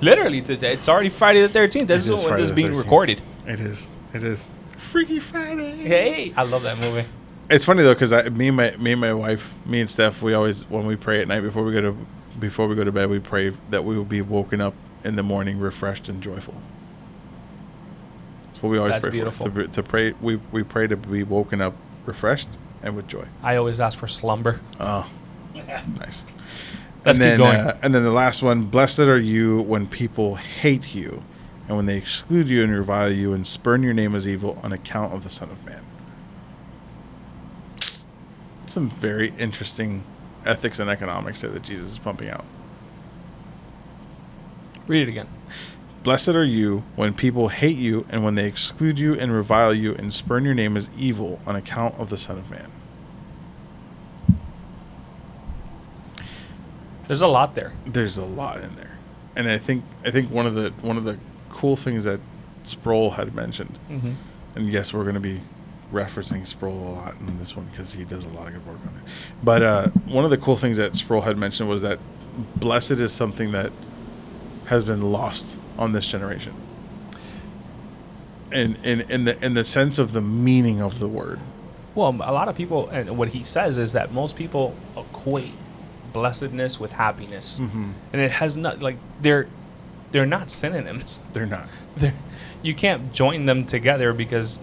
Literally 0.00 0.40
today. 0.40 0.72
It's 0.74 0.88
already 0.88 1.08
Friday 1.08 1.46
the 1.46 1.58
13th. 1.58 1.86
This 1.86 2.06
It 2.08 2.14
is 2.14 2.24
when 2.24 2.36
this 2.40 2.50
is 2.50 2.54
being 2.54 2.72
13th. 2.72 2.78
recorded. 2.78 3.20
It 3.46 3.60
is. 3.60 3.90
It 4.14 4.22
is. 4.24 4.50
Freaky 4.76 5.18
Friday. 5.20 5.76
Hey, 5.76 6.32
I 6.36 6.42
love 6.44 6.62
that 6.62 6.78
movie. 6.78 7.06
It's 7.50 7.64
funny 7.64 7.82
though, 7.82 7.94
because 7.94 8.12
me 8.30 8.48
and 8.48 8.56
my 8.56 8.74
me 8.76 8.92
and 8.92 9.00
my 9.00 9.12
wife, 9.12 9.52
me 9.66 9.80
and 9.80 9.90
Steph, 9.90 10.22
we 10.22 10.32
always 10.32 10.68
when 10.70 10.86
we 10.86 10.96
pray 10.96 11.20
at 11.20 11.28
night 11.28 11.40
before 11.40 11.64
we 11.64 11.72
go 11.72 11.80
to 11.82 11.96
before 12.38 12.66
we 12.66 12.74
go 12.74 12.84
to 12.84 12.92
bed, 12.92 13.10
we 13.10 13.18
pray 13.18 13.50
that 13.70 13.84
we 13.84 13.96
will 13.96 14.04
be 14.04 14.20
woken 14.20 14.60
up 14.60 14.74
in 15.04 15.16
the 15.16 15.22
morning 15.22 15.58
refreshed 15.58 16.08
and 16.08 16.22
joyful. 16.22 16.54
That's 18.44 18.62
what 18.62 18.70
we 18.70 18.78
always 18.78 18.92
That's 18.92 19.02
pray 19.02 19.10
beautiful. 19.12 19.46
for. 19.46 19.52
To, 19.52 19.68
be- 19.68 19.72
to 19.72 19.82
pray, 19.82 20.12
we 20.20 20.36
we 20.50 20.62
pray 20.62 20.86
to 20.86 20.96
be 20.96 21.22
woken 21.22 21.60
up 21.60 21.74
refreshed 22.06 22.48
and 22.82 22.96
with 22.96 23.06
joy. 23.08 23.26
I 23.42 23.56
always 23.56 23.80
ask 23.80 23.98
for 23.98 24.08
slumber. 24.08 24.60
Oh, 24.80 25.08
nice. 25.54 26.24
Let's 27.04 27.18
and 27.18 27.18
then, 27.18 27.38
keep 27.38 27.46
going. 27.46 27.56
Uh, 27.60 27.78
and 27.82 27.94
then 27.94 28.04
the 28.04 28.12
last 28.12 28.42
one: 28.42 28.64
Blessed 28.64 29.00
are 29.00 29.18
you 29.18 29.60
when 29.62 29.86
people 29.86 30.36
hate 30.36 30.94
you, 30.94 31.24
and 31.68 31.76
when 31.76 31.86
they 31.86 31.96
exclude 31.96 32.48
you 32.48 32.62
and 32.62 32.72
revile 32.72 33.12
you 33.12 33.32
and 33.32 33.46
spurn 33.46 33.82
your 33.82 33.94
name 33.94 34.14
as 34.14 34.26
evil 34.26 34.58
on 34.62 34.72
account 34.72 35.12
of 35.12 35.24
the 35.24 35.30
Son 35.30 35.50
of 35.50 35.64
Man. 35.66 35.84
Some 38.66 38.88
very 38.88 39.32
interesting 39.38 40.04
ethics 40.46 40.78
and 40.78 40.88
economics 40.90 41.40
there 41.40 41.50
that 41.50 41.62
Jesus 41.62 41.92
is 41.92 41.98
pumping 41.98 42.28
out. 42.28 42.44
Read 44.86 45.02
it 45.02 45.08
again. 45.08 45.28
Blessed 46.02 46.30
are 46.30 46.44
you 46.44 46.82
when 46.96 47.14
people 47.14 47.48
hate 47.48 47.76
you 47.76 48.04
and 48.10 48.24
when 48.24 48.34
they 48.34 48.46
exclude 48.46 48.98
you 48.98 49.14
and 49.14 49.32
revile 49.32 49.72
you 49.72 49.94
and 49.94 50.12
spurn 50.12 50.44
your 50.44 50.54
name 50.54 50.76
as 50.76 50.90
evil 50.98 51.40
on 51.46 51.54
account 51.54 51.94
of 51.98 52.10
the 52.10 52.16
Son 52.16 52.38
of 52.38 52.50
Man. 52.50 52.70
There's 57.06 57.22
a 57.22 57.26
lot 57.28 57.54
there. 57.54 57.72
there's 57.86 58.16
a 58.16 58.24
lot 58.24 58.60
in 58.62 58.74
there, 58.76 58.98
and 59.36 59.48
I 59.48 59.58
think 59.58 59.84
I 60.04 60.10
think 60.10 60.30
one 60.30 60.46
of 60.46 60.54
the 60.54 60.70
one 60.80 60.96
of 60.96 61.04
the 61.04 61.18
cool 61.50 61.76
things 61.76 62.04
that 62.04 62.20
Sproul 62.62 63.12
had 63.12 63.34
mentioned, 63.34 63.78
Mm-hmm. 63.90 64.12
and 64.54 64.70
yes, 64.70 64.94
we're 64.94 65.02
going 65.02 65.14
to 65.14 65.20
be 65.20 65.42
referencing 65.92 66.46
Sproul 66.46 66.74
a 66.88 66.90
lot 66.92 67.14
in 67.20 67.38
this 67.38 67.54
one 67.56 67.66
because 67.66 67.92
he 67.92 68.04
does 68.04 68.24
a 68.24 68.28
lot 68.30 68.46
of 68.48 68.54
good 68.54 68.66
work 68.66 68.78
on 68.86 68.96
it. 68.96 69.02
But 69.42 69.62
uh, 69.62 69.88
one 70.06 70.24
of 70.24 70.30
the 70.30 70.38
cool 70.38 70.56
things 70.56 70.76
that 70.78 70.96
Sproul 70.96 71.22
had 71.22 71.36
mentioned 71.38 71.68
was 71.68 71.82
that 71.82 71.98
blessed 72.56 72.92
is 72.92 73.12
something 73.12 73.52
that 73.52 73.70
has 74.66 74.84
been 74.84 75.02
lost 75.12 75.56
on 75.78 75.92
this 75.92 76.06
generation. 76.06 76.54
In, 78.50 78.76
in, 78.84 79.00
in 79.10 79.24
the 79.24 79.42
in 79.42 79.54
the 79.54 79.64
sense 79.64 79.98
of 79.98 80.12
the 80.12 80.20
meaning 80.20 80.82
of 80.82 80.98
the 80.98 81.08
word. 81.08 81.40
Well, 81.94 82.10
a 82.10 82.32
lot 82.32 82.48
of 82.48 82.56
people, 82.56 82.86
and 82.90 83.16
what 83.16 83.28
he 83.30 83.42
says 83.42 83.78
is 83.78 83.92
that 83.92 84.12
most 84.12 84.36
people 84.36 84.74
equate 84.94 85.54
blessedness 86.12 86.78
with 86.78 86.92
happiness, 86.92 87.58
Mm-hmm. 87.60 87.92
and 88.12 88.20
it 88.22 88.30
has 88.32 88.58
not 88.58 88.82
like 88.82 88.98
they're 89.22 89.46
they're 90.10 90.26
not 90.26 90.50
synonyms. 90.50 91.20
They're 91.32 91.46
not. 91.46 91.66
They're, 91.96 92.12
you 92.62 92.74
can't 92.74 93.12
join 93.14 93.46
them 93.46 93.64
together 93.64 94.12
because 94.12 94.58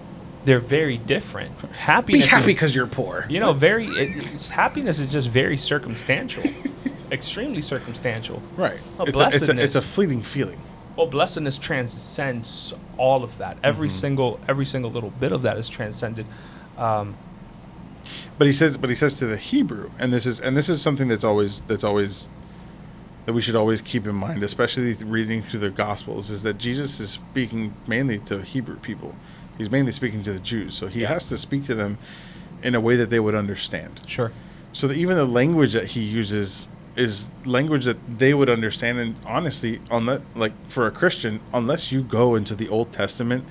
they're 0.45 0.59
very 0.59 0.97
different. 0.97 1.51
Happiness, 1.71 2.23
Be 2.25 2.29
happy 2.29 2.45
because 2.47 2.75
you're 2.75 2.87
poor. 2.87 3.25
you 3.29 3.39
know, 3.39 3.53
very 3.53 3.85
it, 3.87 4.47
happiness 4.49 4.99
is 4.99 5.11
just 5.11 5.29
very 5.29 5.57
circumstantial, 5.57 6.43
extremely 7.11 7.61
circumstantial. 7.61 8.41
Right. 8.55 8.79
Well, 8.97 9.07
it's, 9.07 9.19
a, 9.19 9.27
it's, 9.27 9.49
a, 9.49 9.59
it's 9.63 9.75
a 9.75 9.81
fleeting 9.81 10.21
feeling. 10.21 10.61
Well, 10.95 11.07
blessedness 11.07 11.57
transcends 11.57 12.73
all 12.97 13.23
of 13.23 13.37
that. 13.37 13.57
Every 13.63 13.87
Mm-hmm. 13.87 13.95
single 13.95 14.39
every 14.47 14.65
single 14.65 14.91
little 14.91 15.11
bit 15.11 15.31
of 15.31 15.43
that 15.43 15.57
is 15.57 15.69
transcended. 15.69 16.25
Um, 16.77 17.15
But 18.37 18.47
he 18.47 18.53
says, 18.53 18.75
but 18.77 18.89
he 18.89 18.95
says 18.95 19.13
to 19.15 19.25
the 19.25 19.37
Hebrew, 19.37 19.91
and 19.99 20.11
this 20.13 20.25
is 20.25 20.39
and 20.39 20.55
this 20.57 20.67
is 20.69 20.81
something 20.81 21.07
that's 21.07 21.23
always 21.23 21.61
that's 21.61 21.83
always 21.83 22.27
that 23.25 23.33
we 23.33 23.41
should 23.41 23.55
always 23.55 23.81
keep 23.81 24.07
in 24.07 24.15
mind, 24.15 24.43
especially 24.43 24.93
reading 24.95 25.41
through 25.41 25.59
the 25.59 25.69
Gospels, 25.69 26.29
is 26.31 26.41
that 26.43 26.57
Jesus 26.57 26.99
is 26.99 27.11
speaking 27.11 27.75
mainly 27.87 28.17
to 28.19 28.41
Hebrew 28.41 28.77
people. 28.77 29.15
He's 29.59 29.69
mainly 29.69 29.91
speaking 29.91 30.23
to 30.23 30.33
the 30.33 30.39
Jews, 30.39 30.73
so 30.73 30.87
he 30.87 31.01
Yeah. 31.01 31.09
has 31.09 31.27
to 31.29 31.37
speak 31.37 31.65
to 31.65 31.75
them 31.75 31.99
in 32.63 32.73
a 32.73 32.79
way 32.79 32.95
that 32.95 33.09
they 33.11 33.19
would 33.19 33.35
understand. 33.35 34.01
sure. 34.07 34.31
So 34.71 34.87
that 34.87 34.97
even 34.97 35.15
the 35.17 35.25
language 35.25 35.73
that 35.73 35.87
he 35.87 35.99
uses 36.01 36.67
is 36.95 37.27
language 37.45 37.85
that 37.85 37.97
they 38.19 38.33
would 38.33 38.49
understand. 38.49 38.99
And 38.99 39.15
honestly, 39.25 39.81
on 39.91 40.05
that, 40.05 40.21
like 40.35 40.53
for 40.69 40.85
a 40.87 40.91
Christian, 40.91 41.39
unless 41.53 41.91
you 41.91 42.01
go 42.03 42.35
into 42.35 42.55
the 42.55 42.69
Old 42.69 42.91
Testament 42.91 43.45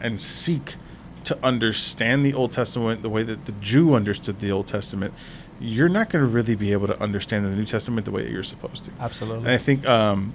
and 0.00 0.20
seek 0.20 0.76
to 1.24 1.36
understand 1.44 2.24
the 2.24 2.32
Old 2.34 2.52
Testament 2.52 3.02
the 3.02 3.08
way 3.10 3.22
that 3.24 3.44
the 3.46 3.52
Jew 3.52 3.94
understood 3.94 4.38
the 4.40 4.50
Old 4.52 4.66
Testament, 4.68 5.12
you're 5.60 5.88
not 5.88 6.08
going 6.08 6.24
to 6.24 6.30
really 6.30 6.54
be 6.54 6.72
able 6.72 6.86
to 6.86 6.98
understand 7.02 7.44
the 7.44 7.54
New 7.54 7.66
Testament 7.66 8.04
the 8.06 8.10
way 8.12 8.22
that 8.22 8.30
you're 8.30 8.42
supposed 8.42 8.84
to. 8.84 8.90
Absolutely. 9.00 9.40
And 9.44 9.48
I 9.50 9.58
think 9.58 9.86
um, 9.86 10.32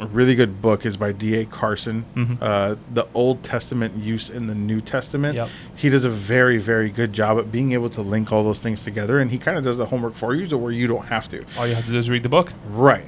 a 0.00 0.06
really 0.06 0.34
good 0.34 0.62
book 0.62 0.86
is 0.86 0.96
by 0.96 1.12
D.A. 1.12 1.44
Carson, 1.44 2.04
Mhm. 2.16 2.38
uh, 2.40 2.76
The 2.92 3.06
Old 3.14 3.42
Testament 3.42 3.96
Use 3.96 4.30
in 4.30 4.46
the 4.46 4.54
New 4.54 4.80
Testament. 4.80 5.34
Yep. 5.34 5.48
He 5.76 5.88
does 5.90 6.04
a 6.04 6.10
very, 6.10 6.58
very 6.58 6.88
good 6.90 7.12
job 7.12 7.38
at 7.38 7.52
being 7.52 7.72
able 7.72 7.90
to 7.90 8.00
link 8.02 8.32
all 8.32 8.42
those 8.42 8.60
things 8.60 8.82
together, 8.82 9.18
and 9.18 9.30
he 9.30 9.38
kind 9.38 9.58
of 9.58 9.64
does 9.64 9.78
the 9.78 9.86
homework 9.86 10.14
for 10.14 10.34
you 10.34 10.46
to 10.46 10.56
where 10.56 10.72
you 10.72 10.86
don't 10.86 11.06
have 11.06 11.28
to. 11.28 11.44
All 11.58 11.66
you 11.66 11.74
have 11.74 11.84
to 11.84 11.90
do 11.92 11.98
is 11.98 12.08
read 12.08 12.22
the 12.22 12.28
book. 12.30 12.52
Right. 12.70 13.04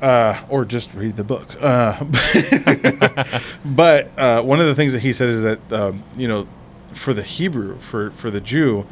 Uh, 0.00 0.38
or 0.48 0.64
just 0.64 0.92
read 0.94 1.16
the 1.16 1.24
book. 1.24 1.54
Uh, 1.60 2.02
but 3.64 4.10
uh, 4.18 4.42
one 4.42 4.60
of 4.60 4.66
the 4.66 4.74
things 4.74 4.92
that 4.92 5.00
he 5.00 5.12
said 5.12 5.28
is 5.28 5.42
that, 5.42 5.72
um, 5.72 6.02
you 6.16 6.28
know, 6.28 6.46
for 6.92 7.12
the 7.12 7.22
Hebrew, 7.22 7.78
for, 7.78 8.10
for 8.12 8.30
the 8.30 8.40
Jew, 8.40 8.86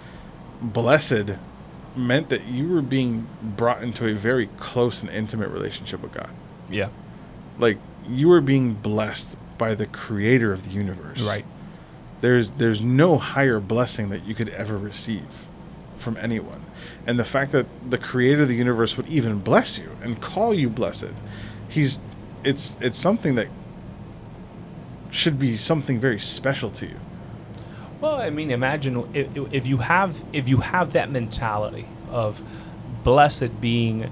blessed 0.60 1.36
meant 1.96 2.28
that 2.28 2.46
you 2.46 2.68
were 2.68 2.82
being 2.82 3.26
brought 3.42 3.82
into 3.82 4.06
a 4.08 4.14
very 4.14 4.46
close 4.58 5.02
and 5.02 5.10
intimate 5.10 5.48
relationship 5.50 6.02
with 6.02 6.12
God. 6.12 6.30
Yeah. 6.70 6.88
Like 7.58 7.78
you 8.08 8.30
are 8.32 8.40
being 8.40 8.74
blessed 8.74 9.36
by 9.58 9.74
the 9.74 9.86
creator 9.86 10.52
of 10.52 10.64
the 10.64 10.70
universe. 10.70 11.22
Right. 11.22 11.44
There's 12.20 12.52
there's 12.52 12.82
no 12.82 13.18
higher 13.18 13.60
blessing 13.60 14.08
that 14.08 14.24
you 14.24 14.34
could 14.34 14.48
ever 14.50 14.78
receive 14.78 15.48
from 15.98 16.16
anyone. 16.18 16.64
And 17.06 17.18
the 17.18 17.24
fact 17.24 17.52
that 17.52 17.66
the 17.90 17.98
creator 17.98 18.42
of 18.42 18.48
the 18.48 18.56
universe 18.56 18.96
would 18.96 19.08
even 19.08 19.38
bless 19.40 19.78
you 19.78 19.90
and 20.02 20.20
call 20.20 20.54
you 20.54 20.68
blessed, 20.68 21.12
he's 21.68 22.00
it's 22.44 22.76
it's 22.80 22.98
something 22.98 23.34
that 23.34 23.48
should 25.10 25.38
be 25.38 25.56
something 25.56 26.00
very 26.00 26.18
special 26.18 26.70
to 26.70 26.86
you. 26.86 27.00
Well, 28.00 28.16
I 28.16 28.30
mean, 28.30 28.50
imagine 28.50 29.08
if, 29.14 29.28
if 29.52 29.66
you 29.66 29.78
have 29.78 30.22
if 30.32 30.48
you 30.48 30.58
have 30.58 30.92
that 30.92 31.10
mentality 31.10 31.86
of 32.10 32.42
blessed 33.02 33.60
being 33.60 34.10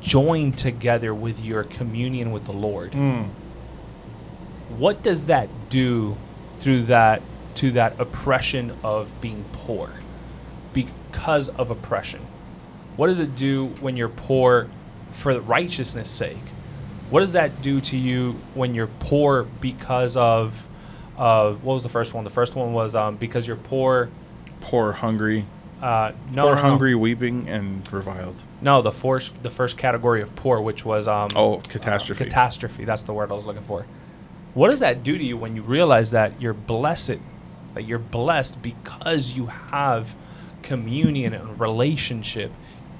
joined 0.00 0.56
together 0.58 1.14
with 1.14 1.38
your 1.40 1.64
communion 1.64 2.32
with 2.32 2.44
the 2.44 2.52
Lord. 2.52 2.94
What 4.78 5.02
does 5.02 5.26
that 5.26 5.48
do 5.68 6.16
through 6.60 6.84
that 6.84 7.22
to 7.56 7.70
that 7.72 8.00
oppression 8.00 8.76
of 8.82 9.12
being 9.20 9.44
poor 9.52 9.90
because 10.72 11.48
of 11.50 11.70
oppression? 11.70 12.26
What 12.96 13.08
does 13.08 13.20
it 13.20 13.36
do 13.36 13.66
when 13.80 13.96
you're 13.96 14.08
poor 14.08 14.68
for 15.10 15.34
the 15.34 15.40
righteousness' 15.40 16.10
sake? 16.10 16.38
What 17.10 17.20
does 17.20 17.32
that 17.34 17.62
do 17.62 17.80
to 17.82 17.96
you 17.96 18.40
when 18.54 18.74
you're 18.74 18.86
poor 18.88 19.44
because 19.60 20.16
of 20.16 20.66
of 21.16 21.62
what 21.62 21.74
was 21.74 21.82
the 21.84 21.88
first 21.88 22.12
one? 22.14 22.24
The 22.24 22.30
first 22.30 22.56
one 22.56 22.72
was 22.72 22.94
um, 22.96 23.16
because 23.16 23.46
you're 23.46 23.56
poor. 23.56 24.08
Poor, 24.60 24.92
hungry, 24.92 25.44
Uh, 25.82 26.12
no, 26.32 26.44
poor, 26.44 26.54
no, 26.54 26.62
no. 26.62 26.68
hungry, 26.68 26.94
weeping, 26.94 27.48
and 27.48 27.90
reviled. 27.92 28.42
No, 28.62 28.80
the 28.80 28.92
first 28.92 29.42
the 29.42 29.50
first 29.50 29.76
category 29.76 30.22
of 30.22 30.34
poor, 30.36 30.60
which 30.60 30.84
was 30.84 31.06
um, 31.08 31.30
Oh, 31.36 31.58
catastrophe. 31.68 32.24
catastrophe. 32.24 32.84
That's 32.84 33.02
the 33.02 33.12
word 33.12 33.30
I 33.30 33.34
was 33.34 33.44
looking 33.46 33.62
for. 33.64 33.84
What 34.54 34.70
does 34.70 34.80
that 34.80 35.02
do 35.02 35.18
to 35.18 35.24
you 35.24 35.36
when 35.36 35.56
you 35.56 35.62
realize 35.62 36.10
that 36.12 36.40
you're 36.40 36.54
blessed, 36.54 37.18
that 37.74 37.84
you're 37.84 37.98
blessed 37.98 38.62
because 38.62 39.32
you 39.32 39.46
have 39.46 40.14
communion 40.62 41.34
and 41.34 41.58
relationship? 41.60 42.52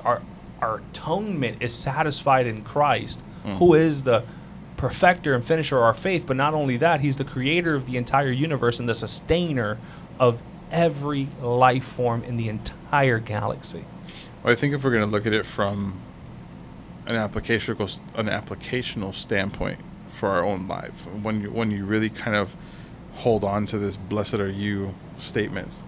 Our 0.05 0.21
our 0.61 0.79
atonement 0.91 1.59
is 1.63 1.75
satisfied 1.75 2.47
in 2.47 2.63
Christ, 2.63 3.23
who 3.59 3.75
is 3.75 4.05
the 4.05 4.25
perfecter 4.77 5.35
and 5.35 5.45
finisher 5.45 5.77
of 5.77 5.83
our 5.85 5.95
faith. 5.95 6.27
But 6.27 6.37
not 6.37 6.55
only 6.55 6.77
that, 6.79 7.01
He's 7.01 7.17
the 7.17 7.25
creator 7.25 7.75
of 7.75 7.87
the 7.87 7.97
entire 7.97 8.31
universe 8.31 8.79
and 8.81 8.89
the 8.89 8.95
sustainer 8.95 9.79
of 10.19 10.43
every 10.75 11.29
life 11.41 11.85
form 11.85 12.25
in 12.25 12.37
the 12.37 12.49
entire 12.49 13.21
galaxy. 13.21 13.85
Well, 14.43 14.53
I 14.53 14.57
think 14.57 14.75
if 14.75 14.85
we're 14.85 14.91
going 14.91 15.05
to 15.05 15.11
look 15.11 15.25
at 15.25 15.33
it 15.33 15.47
from 15.47 16.01
an 17.07 17.15
applicational 17.15 18.01
an 18.15 18.27
applicational 18.27 19.15
standpoint 19.15 19.79
for 20.09 20.29
our 20.31 20.45
own 20.45 20.69
life, 20.69 21.07
when 21.07 21.41
you 21.41 21.51
when 21.51 21.71
you 21.71 21.87
really 21.87 22.11
kind 22.11 22.37
of 22.37 22.55
hold 23.15 23.45
on 23.45 23.65
to 23.67 23.79
this 23.79 23.97
"blessed 23.97 24.35
are 24.35 24.51
you" 24.51 24.95
statements, 25.19 25.83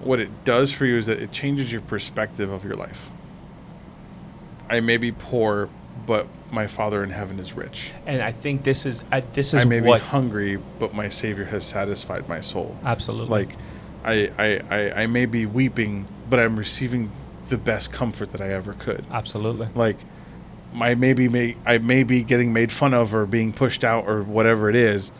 what 0.00 0.18
it 0.18 0.44
does 0.44 0.72
for 0.72 0.86
you 0.86 0.96
is 0.96 1.06
that 1.06 1.20
it 1.20 1.30
changes 1.30 1.70
your 1.70 1.82
perspective 1.82 2.50
of 2.50 2.64
your 2.64 2.74
life. 2.74 3.10
I 4.68 4.80
may 4.80 4.96
be 4.96 5.12
poor, 5.12 5.68
but 6.06 6.26
my 6.50 6.66
Father 6.66 7.02
in 7.04 7.10
heaven 7.10 7.38
is 7.38 7.52
rich. 7.54 7.90
And 8.06 8.20
I 8.22 8.32
think 8.32 8.64
this 8.64 8.84
is 8.86 9.02
uh, 9.12 9.20
this 9.32 9.54
is 9.54 9.60
I 9.60 9.64
may 9.64 9.80
what 9.80 10.00
be 10.00 10.06
hungry, 10.06 10.58
but 10.78 10.94
my 10.94 11.08
Savior 11.08 11.44
has 11.46 11.64
satisfied 11.64 12.28
my 12.28 12.40
soul. 12.40 12.76
absolutely 12.84 13.30
Like, 13.30 13.56
I, 14.04 14.30
I, 14.38 14.60
I, 14.70 15.02
I 15.02 15.06
may 15.06 15.26
be 15.26 15.46
weeping, 15.46 16.06
but 16.28 16.38
I'm 16.40 16.58
receiving 16.58 17.10
the 17.48 17.58
best 17.58 17.92
comfort 17.92 18.32
that 18.32 18.40
I 18.40 18.48
ever 18.50 18.72
could. 18.74 19.04
absolutely. 19.10 19.68
Like, 19.74 19.98
I 20.80 20.94
may 20.94 21.12
be 21.12 21.28
may, 21.28 21.56
I 21.66 21.78
may 21.78 22.02
be 22.02 22.22
getting 22.22 22.52
made 22.52 22.72
fun 22.72 22.94
of 22.94 23.14
or 23.14 23.26
being 23.26 23.52
pushed 23.52 23.84
out 23.84 24.06
or 24.08 24.22
whatever 24.22 24.68
it 24.70 24.76
is, 24.76 25.12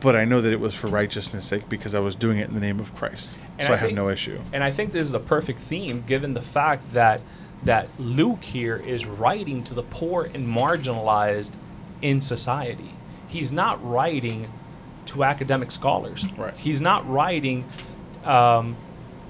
but 0.00 0.14
I 0.14 0.24
know 0.24 0.40
that 0.40 0.52
it 0.52 0.60
was 0.60 0.74
for 0.74 0.88
righteousness' 0.88 1.46
sake 1.46 1.68
because 1.68 1.94
I 1.94 2.00
was 2.00 2.14
doing 2.14 2.38
it 2.38 2.48
in 2.48 2.54
the 2.54 2.60
name 2.60 2.78
of 2.80 2.94
Christ. 2.94 3.38
And 3.58 3.66
so 3.66 3.72
I 3.72 3.76
I, 3.76 3.78
have 3.78 3.86
think- 3.88 3.96
no 3.96 4.08
issue. 4.10 4.38
And 4.52 4.62
I 4.62 4.70
think 4.70 4.92
this 4.92 5.06
is 5.06 5.14
a 5.14 5.20
perfect 5.20 5.58
theme 5.60 6.04
given 6.06 6.34
the 6.34 6.42
fact 6.42 6.92
that 6.92 7.20
that 7.64 7.88
Luke 7.98 8.42
here 8.42 8.76
is 8.76 9.06
writing 9.06 9.62
to 9.64 9.74
the 9.74 9.82
poor 9.82 10.24
and 10.24 10.46
marginalized 10.48 11.52
in 12.00 12.20
society. 12.20 12.90
He's 13.28 13.52
not 13.52 13.84
writing 13.88 14.52
to 15.06 15.24
academic 15.24 15.70
scholars. 15.70 16.26
Right. 16.36 16.54
He's 16.54 16.80
not 16.80 17.08
writing 17.08 17.64
um, 18.24 18.76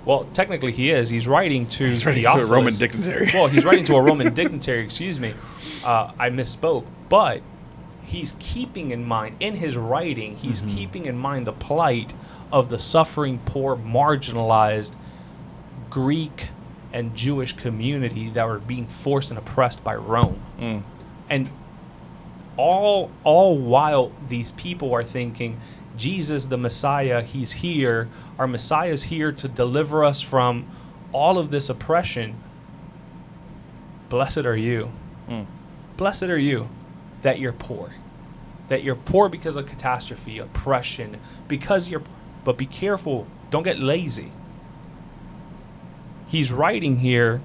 well, 0.04 0.24
technically 0.34 0.72
he 0.72 0.90
is. 0.90 1.08
He's 1.08 1.28
writing 1.28 1.66
to 1.68 1.86
He's 1.86 2.04
writing 2.04 2.24
to 2.24 2.38
a 2.40 2.44
Roman 2.46 2.74
dignitary. 2.74 3.30
well, 3.32 3.46
he's 3.46 3.64
writing 3.64 3.84
to 3.84 3.94
a 3.94 4.02
Roman 4.02 4.34
dignitary, 4.40 4.82
excuse 4.82 5.20
me. 5.20 5.32
Uh, 5.84 6.10
I 6.18 6.28
misspoke. 6.30 6.84
But 7.08 7.40
he's 8.02 8.34
keeping 8.40 8.90
in 8.90 9.04
mind, 9.06 9.36
in 9.38 9.54
his 9.56 9.76
writing, 9.76 10.36
he's 10.38 10.60
Mm-hmm. 10.60 10.74
keeping 10.76 11.06
in 11.06 11.16
mind 11.16 11.46
the 11.46 11.52
plight 11.52 12.14
of 12.50 12.68
the 12.68 12.78
suffering, 12.80 13.38
poor, 13.44 13.76
marginalized 13.76 14.94
Greek 15.88 16.48
and 16.92 17.14
Jewish 17.14 17.54
community 17.54 18.30
that 18.30 18.46
were 18.46 18.58
being 18.58 18.86
forced 18.86 19.30
and 19.30 19.38
oppressed 19.38 19.82
by 19.82 19.94
Rome. 19.94 20.40
Mm. 20.58 20.82
And 21.30 21.50
all 22.56 23.10
all 23.24 23.56
while 23.56 24.12
these 24.28 24.52
people 24.52 24.92
are 24.92 25.02
thinking 25.04 25.58
Jesus 25.96 26.46
the 26.46 26.58
Messiah 26.58 27.22
he's 27.22 27.52
here 27.52 28.10
our 28.38 28.46
Messiah 28.46 28.90
is 28.90 29.04
here 29.04 29.32
to 29.32 29.48
deliver 29.48 30.04
us 30.04 30.20
from 30.20 30.66
all 31.12 31.38
of 31.38 31.50
this 31.50 31.70
oppression 31.70 32.36
blessed 34.10 34.44
are 34.44 34.56
you 34.56 34.90
Mm. 35.30 35.46
blessed 35.96 36.24
are 36.24 36.38
you 36.38 36.68
that 37.22 37.38
you're 37.38 37.54
poor 37.54 37.94
that 38.68 38.82
you're 38.82 38.96
poor 38.96 39.30
because 39.30 39.56
of 39.56 39.66
catastrophe 39.66 40.38
oppression 40.38 41.18
because 41.48 41.88
you're 41.88 42.02
But 42.44 42.58
be 42.58 42.66
careful. 42.66 43.26
Don't 43.50 43.62
get 43.62 43.78
lazy. 43.78 44.32
He's 46.32 46.50
writing 46.50 47.00
here, 47.00 47.42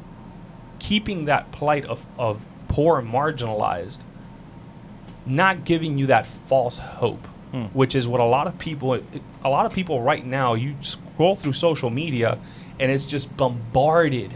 keeping 0.80 1.26
that 1.26 1.52
plight 1.52 1.84
of, 1.84 2.06
of 2.18 2.46
poor 2.70 3.00
and 3.00 3.12
marginalized, 3.12 4.00
not 5.26 5.66
giving 5.66 5.98
you 5.98 6.06
that 6.06 6.26
false 6.26 6.78
hope, 6.78 7.28
hmm. 7.52 7.64
which 7.74 7.96
is 7.96 8.08
what 8.08 8.22
a 8.22 8.24
lot 8.24 8.48
of 8.48 8.58
people, 8.58 8.98
a 9.44 9.50
lot 9.50 9.66
of 9.66 9.74
people 9.74 10.02
right 10.02 10.26
now, 10.26 10.54
you 10.54 10.76
scroll 10.80 11.36
through 11.36 11.52
social 11.52 11.90
media 11.90 12.40
and 12.80 12.90
it's 12.90 13.06
just 13.06 13.36
bombarded, 13.36 14.32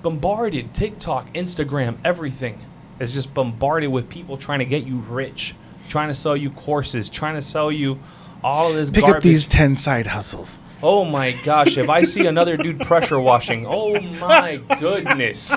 bombarded. 0.00 0.72
TikTok, 0.72 1.34
Instagram, 1.34 1.96
everything 2.04 2.60
is 3.00 3.12
just 3.12 3.34
bombarded 3.34 3.90
with 3.90 4.08
people 4.08 4.36
trying 4.36 4.60
to 4.60 4.64
get 4.64 4.86
you 4.86 4.98
rich, 4.98 5.56
trying 5.88 6.06
to 6.06 6.14
sell 6.14 6.36
you 6.36 6.50
courses, 6.50 7.10
trying 7.10 7.34
to 7.34 7.42
sell 7.42 7.72
you 7.72 7.98
all 8.44 8.70
of 8.70 8.76
this 8.76 8.92
Pick 8.92 9.00
garbage. 9.00 9.16
up 9.16 9.22
these 9.24 9.44
10 9.44 9.76
side 9.76 10.06
hustles. 10.06 10.60
Oh 10.82 11.04
my 11.04 11.34
gosh, 11.44 11.76
if 11.78 11.88
I 11.88 12.02
see 12.04 12.26
another 12.26 12.56
dude 12.56 12.80
pressure 12.80 13.18
washing, 13.18 13.66
oh 13.66 13.98
my 14.20 14.60
goodness. 14.78 15.52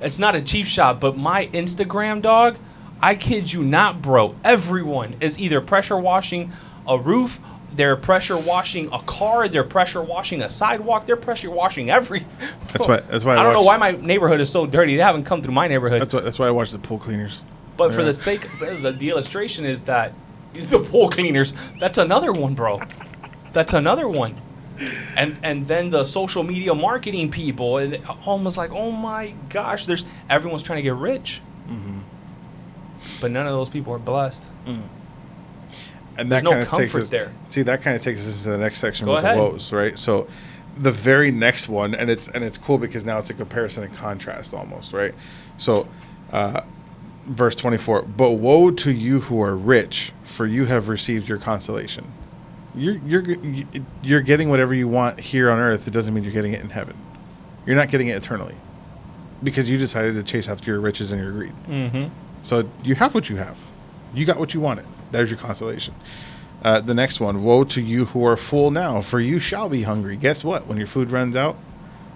It's 0.00 0.18
not 0.18 0.34
a 0.34 0.42
cheap 0.42 0.66
shot, 0.66 0.98
but 1.00 1.16
my 1.16 1.46
Instagram 1.48 2.20
dog, 2.22 2.58
I 3.00 3.14
kid 3.14 3.52
you 3.52 3.62
not, 3.62 4.02
bro. 4.02 4.34
Everyone 4.44 5.14
is 5.20 5.38
either 5.38 5.60
pressure 5.60 5.96
washing 5.96 6.50
a 6.88 6.98
roof, 6.98 7.38
they're 7.72 7.94
pressure 7.96 8.36
washing 8.36 8.92
a 8.92 8.98
car, 9.00 9.46
they're 9.48 9.62
pressure 9.62 10.02
washing 10.02 10.42
a 10.42 10.50
sidewalk, 10.50 11.06
they're 11.06 11.16
pressure 11.16 11.50
washing 11.50 11.88
every. 11.88 12.24
That's 12.72 12.88
why- 12.88 13.00
that's 13.00 13.24
why 13.24 13.36
I 13.36 13.40
I 13.40 13.42
don't 13.44 13.52
know 13.52 13.62
why 13.62 13.76
my 13.76 13.92
neighborhood 13.92 14.40
is 14.40 14.50
so 14.50 14.66
dirty. 14.66 14.96
They 14.96 15.02
haven't 15.02 15.24
come 15.24 15.42
through 15.42 15.54
my 15.54 15.68
neighborhood. 15.68 16.00
That's 16.02 16.12
why, 16.14 16.20
that's 16.20 16.38
why 16.40 16.48
I 16.48 16.50
watch 16.50 16.72
the 16.72 16.78
pool 16.80 16.98
cleaners. 16.98 17.42
But 17.76 17.94
for 17.94 18.02
the 18.02 18.12
sake, 18.14 18.46
the, 18.58 18.90
the 18.92 19.10
illustration 19.10 19.64
is 19.64 19.82
that 19.82 20.12
the 20.52 20.80
pool 20.80 21.08
cleaners. 21.08 21.54
That's 21.78 21.98
another 21.98 22.32
one, 22.32 22.54
bro. 22.54 22.80
That's 23.52 23.72
another 23.72 24.08
one. 24.08 24.36
And 25.16 25.38
and 25.42 25.68
then 25.68 25.90
the 25.90 26.04
social 26.04 26.42
media 26.42 26.74
marketing 26.74 27.30
people, 27.30 27.78
and 27.78 28.00
almost 28.26 28.56
like, 28.56 28.70
oh 28.72 28.90
my 28.90 29.34
gosh, 29.48 29.86
there's 29.86 30.04
everyone's 30.28 30.62
trying 30.62 30.78
to 30.78 30.82
get 30.82 30.94
rich. 30.94 31.40
Mm-hmm. 31.68 31.98
But 33.20 33.30
none 33.30 33.46
of 33.46 33.52
those 33.52 33.68
people 33.68 33.92
are 33.92 33.98
blessed. 33.98 34.46
and 34.66 34.82
There's 36.16 36.28
that 36.28 36.44
no 36.44 36.50
kind 36.50 36.62
of 36.62 36.68
takes 36.70 36.92
comfort 36.92 37.02
us, 37.02 37.10
there. 37.10 37.32
See, 37.48 37.62
that 37.62 37.82
kind 37.82 37.94
of 37.96 38.02
takes 38.02 38.26
us 38.26 38.42
to 38.44 38.50
the 38.50 38.58
next 38.58 38.80
section 38.80 39.06
Go 39.06 39.14
with 39.14 39.24
ahead. 39.24 39.38
the 39.38 39.42
woes, 39.42 39.72
right? 39.72 39.98
So, 39.98 40.26
the 40.76 40.92
very 40.92 41.30
next 41.30 41.68
one, 41.68 41.94
and 41.94 42.10
it's 42.10 42.28
and 42.28 42.42
it's 42.42 42.58
cool 42.58 42.78
because 42.78 43.04
now 43.04 43.18
it's 43.18 43.30
a 43.30 43.34
comparison 43.34 43.84
and 43.84 43.94
contrast 43.94 44.54
almost, 44.54 44.92
right? 44.92 45.14
So, 45.58 45.86
uh, 46.32 46.62
verse 47.26 47.54
twenty 47.54 47.78
four. 47.78 48.02
But 48.02 48.30
woe 48.32 48.70
to 48.70 48.90
you 48.92 49.20
who 49.20 49.40
are 49.42 49.54
rich, 49.54 50.12
for 50.24 50.46
you 50.46 50.64
have 50.64 50.88
received 50.88 51.28
your 51.28 51.38
consolation. 51.38 52.12
You're 52.74 52.96
you're 52.98 53.24
you're 54.02 54.20
getting 54.22 54.48
whatever 54.48 54.74
you 54.74 54.88
want 54.88 55.20
here 55.20 55.50
on 55.50 55.58
earth. 55.58 55.86
It 55.86 55.90
doesn't 55.90 56.14
mean 56.14 56.24
you're 56.24 56.32
getting 56.32 56.52
it 56.52 56.60
in 56.62 56.70
heaven. 56.70 56.96
You're 57.66 57.76
not 57.76 57.88
getting 57.90 58.08
it 58.08 58.16
eternally, 58.16 58.56
because 59.42 59.70
you 59.70 59.78
decided 59.78 60.14
to 60.14 60.22
chase 60.22 60.48
after 60.48 60.70
your 60.70 60.80
riches 60.80 61.10
and 61.10 61.22
your 61.22 61.32
greed. 61.32 61.52
Mm-hmm. 61.68 62.12
So 62.42 62.68
you 62.82 62.94
have 62.96 63.14
what 63.14 63.28
you 63.28 63.36
have. 63.36 63.70
You 64.14 64.24
got 64.26 64.38
what 64.38 64.54
you 64.54 64.60
wanted. 64.60 64.86
There's 65.10 65.30
your 65.30 65.38
consolation. 65.38 65.94
Uh, 66.62 66.80
the 66.80 66.94
next 66.94 67.18
one 67.20 67.42
Woe 67.42 67.64
to 67.64 67.80
you 67.80 68.06
who 68.06 68.24
are 68.24 68.36
full 68.36 68.70
now, 68.70 69.00
for 69.00 69.20
you 69.20 69.38
shall 69.38 69.68
be 69.68 69.82
hungry. 69.82 70.16
Guess 70.16 70.44
what? 70.44 70.66
When 70.66 70.78
your 70.78 70.86
food 70.86 71.10
runs 71.10 71.36
out 71.36 71.56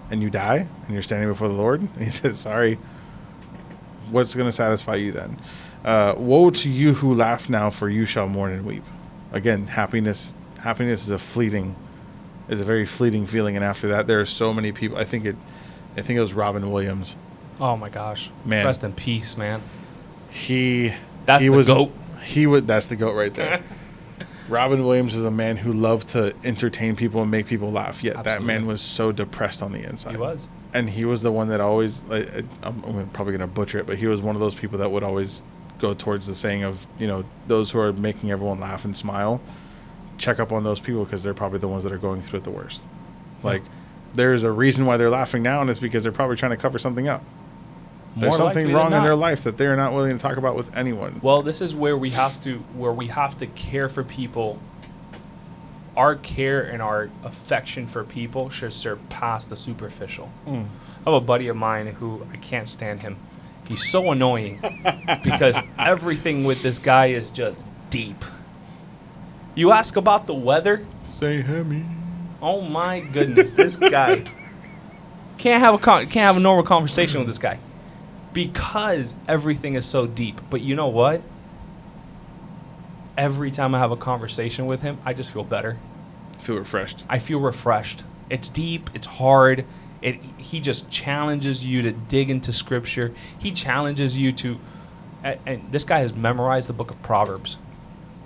and 0.09 0.21
you 0.21 0.29
die 0.29 0.67
and 0.85 0.93
you're 0.93 1.03
standing 1.03 1.29
before 1.29 1.49
the 1.49 1.53
Lord, 1.53 1.81
and 1.81 1.89
He 2.03 2.09
says, 2.09 2.39
Sorry, 2.39 2.79
what's 4.09 4.33
going 4.33 4.47
to 4.47 4.53
satisfy 4.53 4.95
you 4.95 5.11
then? 5.11 5.39
Uh, 5.83 6.15
Woe 6.17 6.49
to 6.49 6.69
you 6.69 6.95
who 6.95 7.13
laugh 7.13 7.49
now, 7.49 7.69
for 7.69 7.89
you 7.89 8.05
shall 8.05 8.27
mourn 8.27 8.51
and 8.51 8.65
weep. 8.65 8.83
Again, 9.31 9.67
happiness. 9.67 10.35
Happiness 10.59 11.03
is 11.03 11.11
a 11.11 11.17
fleeting, 11.19 11.75
is 12.49 12.59
a 12.61 12.63
very 12.63 12.85
fleeting 12.85 13.25
feeling, 13.27 13.55
and 13.55 13.63
after 13.63 13.87
that, 13.89 14.07
there 14.07 14.19
are 14.19 14.25
so 14.25 14.53
many 14.53 14.71
people. 14.71 14.97
I 14.97 15.03
think 15.03 15.25
it, 15.25 15.35
I 15.95 16.01
think 16.01 16.17
it 16.17 16.21
was 16.21 16.33
Robin 16.33 16.71
Williams. 16.71 17.15
Oh 17.59 17.75
my 17.77 17.89
gosh, 17.89 18.29
Man. 18.45 18.65
Rest 18.65 18.83
in 18.83 18.93
peace, 18.93 19.35
man. 19.37 19.61
He 20.29 20.93
That's 21.25 21.41
he 21.43 21.49
the 21.49 21.55
was 21.55 21.67
goat. 21.67 21.91
he 22.23 22.45
would 22.45 22.67
that's 22.67 22.85
the 22.87 22.95
goat 22.95 23.15
right 23.15 23.33
there. 23.33 23.63
Robin 24.49 24.85
Williams 24.85 25.13
is 25.13 25.25
a 25.25 25.31
man 25.31 25.57
who 25.57 25.73
loved 25.73 26.07
to 26.09 26.33
entertain 26.43 26.95
people 26.95 27.21
and 27.21 27.29
make 27.31 27.47
people 27.47 27.71
laugh. 27.71 28.03
Yet 28.03 28.23
that 28.23 28.41
man 28.43 28.65
was 28.65 28.81
so 28.81 29.11
depressed 29.11 29.61
on 29.61 29.71
the 29.73 29.83
inside. 29.83 30.11
He 30.11 30.17
was. 30.17 30.47
and 30.73 30.89
he 30.89 31.03
was 31.05 31.21
the 31.21 31.31
one 31.31 31.49
that 31.49 31.59
always. 31.61 32.01
Like, 32.03 32.33
I- 32.33 32.43
I'm, 32.63 32.83
I'm 32.83 33.09
probably 33.09 33.33
gonna 33.33 33.47
butcher 33.47 33.79
it, 33.79 33.85
but 33.85 33.97
he 33.97 34.07
was 34.07 34.21
one 34.21 34.35
of 34.35 34.39
those 34.39 34.55
people 34.55 34.77
that 34.79 34.89
would 34.91 35.03
always 35.03 35.41
go 35.79 35.93
towards 35.93 36.27
the 36.27 36.35
saying 36.35 36.63
of 36.63 36.87
you 36.97 37.07
know 37.07 37.23
those 37.47 37.71
who 37.71 37.79
are 37.79 37.91
making 37.93 38.31
everyone 38.31 38.59
laugh 38.59 38.85
and 38.85 38.95
smile. 38.95 39.41
Check 40.17 40.39
up 40.39 40.51
on 40.51 40.63
those 40.63 40.79
people 40.79 41.03
because 41.03 41.23
they're 41.23 41.33
probably 41.33 41.59
the 41.59 41.67
ones 41.67 41.83
that 41.83 41.93
are 41.93 41.97
going 41.97 42.21
through 42.21 42.39
it 42.39 42.43
the 42.43 42.51
worst. 42.51 42.87
Like 43.43 43.63
there's 44.13 44.43
a 44.43 44.51
reason 44.51 44.85
why 44.85 44.97
they're 44.97 45.09
laughing 45.09 45.43
now, 45.43 45.61
and 45.61 45.69
it's 45.69 45.79
because 45.79 46.03
they're 46.03 46.11
probably 46.11 46.35
trying 46.35 46.51
to 46.51 46.57
cover 46.57 46.79
something 46.79 47.07
up. 47.07 47.23
There's 48.15 48.39
More 48.39 48.51
something 48.51 48.73
wrong 48.73 48.93
in 48.93 49.03
their 49.03 49.15
life 49.15 49.43
that 49.43 49.57
they're 49.57 49.75
not 49.75 49.93
willing 49.93 50.17
to 50.17 50.21
talk 50.21 50.37
about 50.37 50.55
with 50.55 50.75
anyone. 50.75 51.19
Well, 51.21 51.43
this 51.43 51.61
is 51.61 51.75
where 51.75 51.95
we 51.95 52.09
have 52.11 52.39
to 52.41 52.57
where 52.73 52.91
we 52.91 53.07
have 53.07 53.37
to 53.37 53.47
care 53.47 53.89
for 53.89 54.03
people. 54.03 54.59
Our 55.95 56.15
care 56.15 56.61
and 56.61 56.81
our 56.81 57.09
affection 57.23 57.87
for 57.87 58.03
people 58.03 58.49
should 58.49 58.73
surpass 58.73 59.45
the 59.45 59.57
superficial. 59.57 60.27
Hmm. 60.45 60.63
I 61.05 61.11
have 61.11 61.13
a 61.13 61.25
buddy 61.25 61.47
of 61.47 61.55
mine 61.55 61.87
who 61.87 62.25
I 62.31 62.37
can't 62.37 62.69
stand 62.69 63.01
him. 63.01 63.17
He's 63.67 63.87
so 63.87 64.11
annoying 64.11 64.59
because 65.23 65.57
everything 65.77 66.43
with 66.43 66.63
this 66.63 66.79
guy 66.79 67.07
is 67.07 67.29
just 67.29 67.67
deep. 67.89 68.23
You 69.57 69.71
ask 69.71 69.95
about 69.95 70.27
the 70.27 70.35
weather, 70.35 70.83
Say 71.03 71.41
Hemi. 71.41 71.83
oh 72.43 72.61
my 72.61 72.99
goodness, 72.99 73.49
this 73.49 73.75
guy 73.75 74.23
can't 75.39 75.63
have 75.63 75.73
a 75.73 75.79
con- 75.79 76.03
can't 76.03 76.27
have 76.27 76.37
a 76.37 76.39
normal 76.39 76.63
conversation 76.63 77.19
with 77.19 77.27
this 77.27 77.39
guy 77.39 77.57
because 78.33 79.15
everything 79.27 79.73
is 79.73 79.83
so 79.83 80.05
deep. 80.05 80.41
But 80.51 80.61
you 80.61 80.75
know 80.75 80.89
what? 80.89 81.23
Every 83.17 83.49
time 83.49 83.73
I 83.73 83.79
have 83.79 83.89
a 83.89 83.97
conversation 83.97 84.67
with 84.67 84.83
him, 84.83 84.99
I 85.03 85.15
just 85.15 85.31
feel 85.31 85.43
better. 85.43 85.79
Feel 86.39 86.57
refreshed. 86.57 87.03
I 87.09 87.17
feel 87.17 87.39
refreshed. 87.39 88.03
It's 88.29 88.49
deep, 88.49 88.91
it's 88.93 89.07
hard. 89.07 89.65
It 90.03 90.21
he 90.37 90.59
just 90.59 90.91
challenges 90.91 91.65
you 91.65 91.81
to 91.81 91.93
dig 91.93 92.29
into 92.29 92.53
scripture. 92.53 93.11
He 93.39 93.49
challenges 93.49 94.15
you 94.15 94.31
to 94.33 94.59
and, 95.23 95.39
and 95.47 95.71
this 95.71 95.83
guy 95.83 96.01
has 96.01 96.13
memorized 96.13 96.69
the 96.69 96.73
book 96.73 96.91
of 96.91 97.01
Proverbs. 97.01 97.57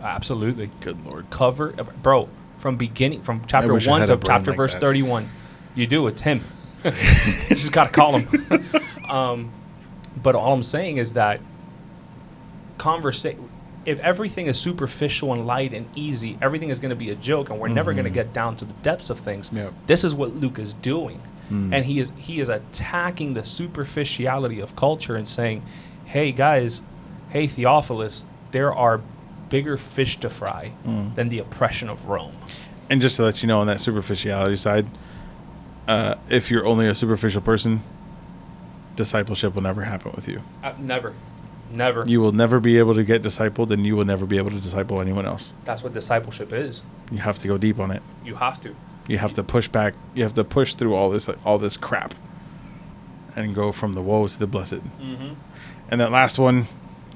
Absolutely 0.01 0.69
Good 0.79 1.05
lord. 1.05 1.29
cover, 1.29 1.71
bro, 2.01 2.29
from 2.57 2.77
beginning, 2.77 3.21
from 3.21 3.43
chapter 3.47 3.73
one 3.73 4.07
to 4.07 4.17
chapter 4.17 4.51
like 4.51 4.57
verse 4.57 4.73
that. 4.73 4.81
31. 4.81 5.29
You 5.75 5.87
do, 5.87 6.07
it's 6.07 6.21
him. 6.21 6.43
you 6.83 6.91
just 6.91 7.71
got 7.71 7.87
to 7.87 7.93
call 7.93 8.17
him. 8.17 8.65
um, 9.09 9.51
but 10.21 10.35
all 10.35 10.53
I'm 10.53 10.63
saying 10.63 10.97
is 10.97 11.13
that 11.13 11.39
conversation, 12.77 13.49
if 13.85 13.99
everything 13.99 14.47
is 14.47 14.59
superficial 14.59 15.33
and 15.33 15.47
light 15.47 15.73
and 15.73 15.87
easy, 15.95 16.37
everything 16.41 16.69
is 16.69 16.79
going 16.79 16.89
to 16.89 16.95
be 16.95 17.09
a 17.09 17.15
joke 17.15 17.49
and 17.49 17.59
we're 17.59 17.67
never 17.67 17.93
going 17.93 18.05
to 18.05 18.11
get 18.11 18.33
down 18.33 18.55
to 18.57 18.65
the 18.65 18.73
depths 18.73 19.09
of 19.09 19.19
things. 19.19 19.47
Mm-hmm. 19.47 19.57
Yep. 19.57 19.73
This 19.87 20.03
is 20.03 20.13
what 20.13 20.33
Luke 20.35 20.59
is 20.59 20.73
doing. 20.73 21.21
Mm. 21.49 21.73
And 21.73 21.85
he 21.85 21.99
is 21.99 22.11
he 22.17 22.39
is 22.39 22.47
attacking 22.47 23.33
the 23.33 23.43
superficiality 23.43 24.61
of 24.61 24.75
culture 24.75 25.15
and 25.15 25.27
saying, 25.27 25.63
"Hey 26.05 26.31
guys, 26.31 26.81
hey 27.29 27.45
Theophilus, 27.47 28.25
there 28.51 28.73
are 28.73 29.01
bigger 29.51 29.77
fish 29.77 30.19
to 30.21 30.29
fry 30.29 30.71
Mm. 30.87 31.13
than 31.15 31.29
the 31.29 31.37
oppression 31.39 31.87
of 31.89 32.05
Rome." 32.07 32.33
And 32.89 32.99
just 33.01 33.15
to 33.17 33.23
let 33.23 33.43
you 33.43 33.47
know, 33.47 33.59
on 33.61 33.67
that 33.67 33.79
superficiality 33.79 34.55
side, 34.57 34.87
uh, 35.87 36.15
if 36.29 36.49
you're 36.49 36.65
only 36.65 36.87
a 36.87 36.95
superficial 36.95 37.41
person, 37.41 37.81
discipleship 38.95 39.55
will 39.55 39.61
never 39.61 39.83
happen 39.83 40.11
with 40.15 40.27
you. 40.27 40.41
Uh, 40.63 40.73
never, 40.79 41.13
never. 41.71 42.03
You 42.05 42.19
will 42.21 42.31
never 42.33 42.59
be 42.59 42.77
able 42.77 42.95
to 42.95 43.03
get 43.03 43.21
discipled, 43.21 43.71
and 43.71 43.85
you 43.85 43.95
will 43.95 44.05
never 44.05 44.25
be 44.25 44.37
able 44.37 44.51
to 44.51 44.59
disciple 44.59 44.99
anyone 45.01 45.25
else. 45.25 45.53
That's 45.65 45.83
what 45.83 45.93
discipleship 45.93 46.51
is. 46.51 46.83
You 47.11 47.19
have 47.19 47.39
to 47.39 47.47
go 47.47 47.57
deep 47.57 47.79
on 47.79 47.91
it. 47.91 48.01
You 48.25 48.35
have 48.35 48.59
to. 48.61 48.75
You 49.07 49.17
have 49.17 49.33
to 49.33 49.43
push 49.43 49.67
back. 49.67 49.93
You 50.13 50.23
have 50.23 50.33
to 50.35 50.43
push 50.43 50.75
through 50.75 50.95
all 50.95 51.09
this, 51.09 51.29
all 51.45 51.57
this 51.57 51.77
crap, 51.77 52.13
and 53.35 53.55
go 53.55 53.71
from 53.71 53.93
the 53.93 54.01
woe 54.01 54.27
to 54.27 54.37
the 54.39 54.47
blessed. 54.47 54.81
Mm-hmm. 55.01 55.33
And 55.89 56.01
that 56.01 56.11
last 56.11 56.37
one, 56.39 56.67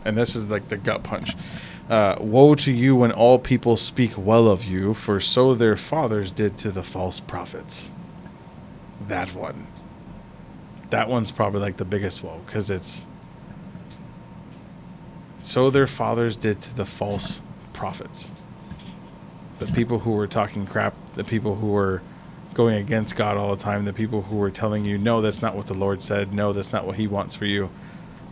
and 0.03 0.17
this 0.17 0.35
is 0.35 0.47
like 0.47 0.69
the 0.69 0.77
gut 0.77 1.03
punch. 1.03 1.35
Uh, 1.89 2.15
Woe 2.19 2.55
to 2.55 2.71
you 2.71 2.95
when 2.95 3.11
all 3.11 3.37
people 3.37 3.77
speak 3.77 4.13
well 4.17 4.47
of 4.47 4.63
you, 4.63 4.93
for 4.95 5.19
so 5.19 5.53
their 5.53 5.77
fathers 5.77 6.31
did 6.31 6.57
to 6.57 6.71
the 6.71 6.83
false 6.83 7.19
prophets. 7.19 7.93
That 9.07 9.35
one. 9.35 9.67
That 10.89 11.09
one's 11.09 11.31
probably 11.31 11.59
like 11.59 11.77
the 11.77 11.85
biggest 11.85 12.23
woe 12.23 12.41
because 12.45 12.69
it's. 12.69 13.05
So 15.39 15.69
their 15.69 15.85
fathers 15.85 16.35
did 16.35 16.59
to 16.61 16.75
the 16.75 16.85
false 16.85 17.41
prophets. 17.73 18.31
The 19.59 19.67
people 19.67 19.99
who 19.99 20.11
were 20.11 20.27
talking 20.27 20.65
crap, 20.65 20.95
the 21.15 21.23
people 21.23 21.55
who 21.55 21.67
were 21.67 22.01
going 22.55 22.77
against 22.77 23.15
God 23.15 23.37
all 23.37 23.55
the 23.55 23.61
time, 23.61 23.85
the 23.85 23.93
people 23.93 24.23
who 24.23 24.37
were 24.37 24.49
telling 24.49 24.85
you, 24.85 24.97
no, 24.97 25.21
that's 25.21 25.41
not 25.41 25.55
what 25.55 25.67
the 25.67 25.73
Lord 25.75 26.01
said, 26.01 26.33
no, 26.33 26.51
that's 26.51 26.73
not 26.73 26.87
what 26.87 26.95
He 26.95 27.05
wants 27.07 27.35
for 27.35 27.45
you 27.45 27.69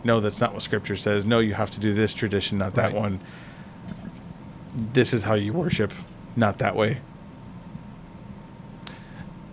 no, 0.04 0.20
that's 0.20 0.40
not 0.40 0.52
what 0.52 0.62
scripture 0.62 0.96
says. 0.96 1.24
No, 1.24 1.38
you 1.40 1.54
have 1.54 1.70
to 1.72 1.80
do 1.80 1.94
this 1.94 2.12
tradition, 2.14 2.58
not 2.58 2.74
that 2.74 2.92
Right. 2.92 2.94
one. 2.94 3.20
This 4.74 5.12
is 5.12 5.22
how 5.24 5.34
you 5.34 5.52
worship. 5.52 5.92
not 6.36 6.58
that 6.58 6.74
way. 6.74 7.00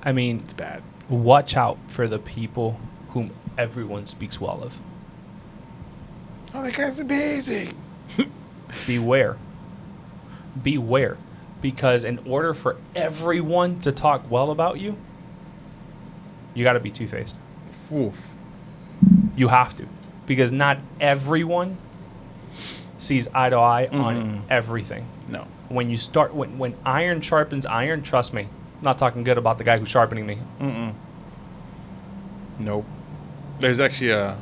I 0.03 0.12
mean, 0.13 0.39
It's 0.43 0.53
bad. 0.53 0.81
watch 1.10 1.55
out 1.55 1.77
for 1.88 2.07
the 2.07 2.17
people 2.17 2.79
whom 3.10 3.29
everyone 3.57 4.07
speaks 4.07 4.41
well 4.41 4.63
of. 4.63 4.79
Oh, 6.53 6.63
that 6.63 6.73
guy's 6.73 6.99
amazing. 6.99 7.73
Beware. 8.88 9.38
Beware. 10.62 11.17
Because 11.62 12.03
in 12.03 12.17
order 12.25 12.55
for 12.55 12.77
everyone 12.95 13.79
to 13.81 13.91
talk 13.91 14.29
well 14.31 14.49
about 14.49 14.79
you, 14.79 14.97
you 16.55 16.63
got 16.63 16.73
to 16.73 16.79
be 16.79 16.89
two 16.89 17.07
faced. 17.07 17.38
You 17.91 19.47
have 19.49 19.75
to. 19.75 19.86
Because 20.25 20.51
not 20.51 20.79
everyone 20.99 21.77
sees 23.01 23.27
eye 23.33 23.49
to 23.49 23.57
eye 23.57 23.87
on 23.87 24.15
Mm-mm. 24.15 24.41
everything. 24.49 25.07
No. 25.27 25.47
When 25.69 25.89
you 25.89 25.97
start, 25.97 26.33
when, 26.35 26.57
when 26.57 26.75
iron 26.85 27.21
sharpens 27.21 27.65
iron, 27.65 28.03
trust 28.03 28.33
me, 28.33 28.43
I'm 28.43 28.83
not 28.83 28.97
talking 28.97 29.23
good 29.23 29.37
about 29.37 29.57
the 29.57 29.63
guy 29.63 29.77
who's 29.79 29.89
sharpening 29.89 30.25
me. 30.25 30.37
Mm-mm. 30.59 30.93
Nope. 32.59 32.85
There's 33.59 33.79
actually 33.79 34.11
a. 34.11 34.37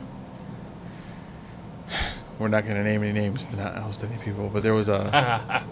We're 2.37 2.47
not 2.47 2.63
going 2.63 2.75
to 2.75 2.83
name 2.83 3.03
any 3.03 3.11
names 3.11 3.47
to 3.47 3.57
not 3.57 3.75
host 3.77 4.03
any 4.03 4.17
people, 4.17 4.49
but 4.49 4.63
there 4.63 4.73
was 4.73 4.89
a. 4.89 5.63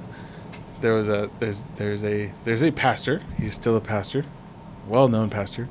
there 0.81 0.93
was 0.93 1.07
a 1.07 1.29
there's 1.39 1.65
there's 1.77 2.03
a 2.03 2.31
there's 2.43 2.61
a 2.63 2.71
pastor. 2.71 3.21
He's 3.37 3.53
still 3.53 3.75
a 3.75 3.81
pastor, 3.81 4.25
well-known 4.87 5.29
pastor. 5.29 5.69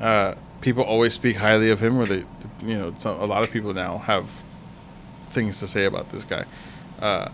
Uh, 0.00 0.34
people 0.60 0.82
always 0.84 1.12
speak 1.14 1.36
highly 1.36 1.70
of 1.70 1.80
him, 1.80 1.98
or 1.98 2.06
they, 2.06 2.24
you 2.62 2.78
know, 2.78 2.94
some, 2.96 3.20
a 3.20 3.24
lot 3.26 3.42
of 3.42 3.50
people 3.50 3.74
now 3.74 3.98
have 3.98 4.44
things 5.30 5.58
to 5.60 5.66
say 5.66 5.84
about 5.84 6.10
this 6.10 6.24
guy. 6.24 6.44
Uh, 6.98 7.30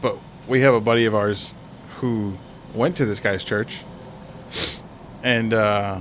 but 0.00 0.18
we 0.48 0.60
have 0.60 0.74
a 0.74 0.80
buddy 0.80 1.04
of 1.04 1.14
ours 1.14 1.54
who 1.96 2.36
went 2.74 2.96
to 2.96 3.04
this 3.04 3.20
guy's 3.20 3.44
church 3.44 3.84
and 5.22 5.54
uh, 5.54 6.00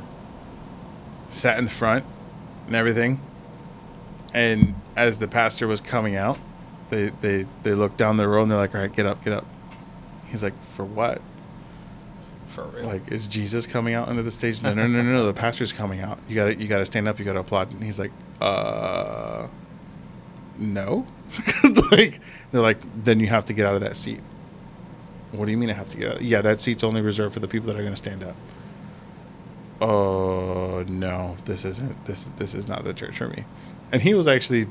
sat 1.30 1.58
in 1.58 1.66
the 1.66 1.72
front 1.72 2.06
and 2.68 2.76
everything. 2.76 3.22
And 4.34 4.76
as 4.96 5.20
the 5.20 5.28
pastor 5.28 5.68
was 5.68 5.82
coming 5.82 6.16
out, 6.16 6.38
they 6.90 7.10
they 7.22 7.46
they 7.64 7.74
looked 7.74 7.98
down 7.98 8.18
the 8.18 8.28
road 8.28 8.44
and 8.44 8.52
they're 8.52 8.58
like, 8.58 8.74
"All 8.74 8.82
right, 8.82 8.94
get 8.94 9.06
up, 9.06 9.24
get 9.24 9.34
up." 9.34 9.46
He's 10.28 10.44
like, 10.44 10.62
"For 10.64 10.86
what? 10.86 11.22
For 12.48 12.66
real. 12.66 12.86
Like, 12.86 13.12
is 13.12 13.28
Jesus 13.28 13.66
coming 13.66 13.94
out 13.94 14.08
onto 14.08 14.22
the 14.22 14.32
stage?" 14.32 14.62
No, 14.62 14.74
no, 14.74 14.88
no, 14.88 15.02
no, 15.02 15.12
no. 15.12 15.26
The 15.26 15.34
pastor's 15.34 15.74
coming 15.74 16.00
out. 16.00 16.20
You 16.30 16.36
got 16.36 16.46
to 16.48 16.62
you 16.62 16.68
got 16.68 16.80
to 16.80 16.86
stand 16.86 17.08
up. 17.08 17.20
You 17.20 17.26
got 17.26 17.34
to 17.34 17.40
applaud. 17.40 17.72
And 17.72 17.84
he's 17.84 18.00
like, 18.00 18.12
"Uh, 18.40 19.48
no." 20.58 21.08
like 21.92 22.20
they're 22.52 22.62
like, 22.62 22.80
"Then 23.04 23.20
you 23.20 23.28
have 23.28 23.46
to 23.46 23.54
get 23.54 23.66
out 23.66 23.76
of 23.76 23.82
that 23.82 23.98
seat." 23.98 24.20
What 25.32 25.46
do 25.46 25.52
you 25.52 25.58
mean 25.58 25.70
I 25.70 25.74
have 25.74 25.90
to 25.90 25.98
get 25.98 26.12
out? 26.14 26.22
Yeah, 26.22 26.42
that 26.42 26.60
seat's 26.62 26.84
only 26.84 27.02
reserved 27.02 27.34
for 27.34 27.40
the 27.40 27.48
people 27.48 27.68
that 27.68 27.76
are 27.78 27.82
going 27.84 27.94
to 27.94 27.98
stand 27.98 28.24
up. 28.24 28.36
Oh 29.80 30.84
no, 30.88 31.38
this 31.46 31.66
isn't 31.66 32.06
this 32.06 32.30
this 32.38 32.54
is 32.54 32.68
not 32.68 32.84
the 32.84 32.94
church 32.94 33.18
for 33.18 33.28
me. 33.28 33.46
And 33.92 34.02
he 34.02 34.14
was 34.14 34.28
actually 34.28 34.68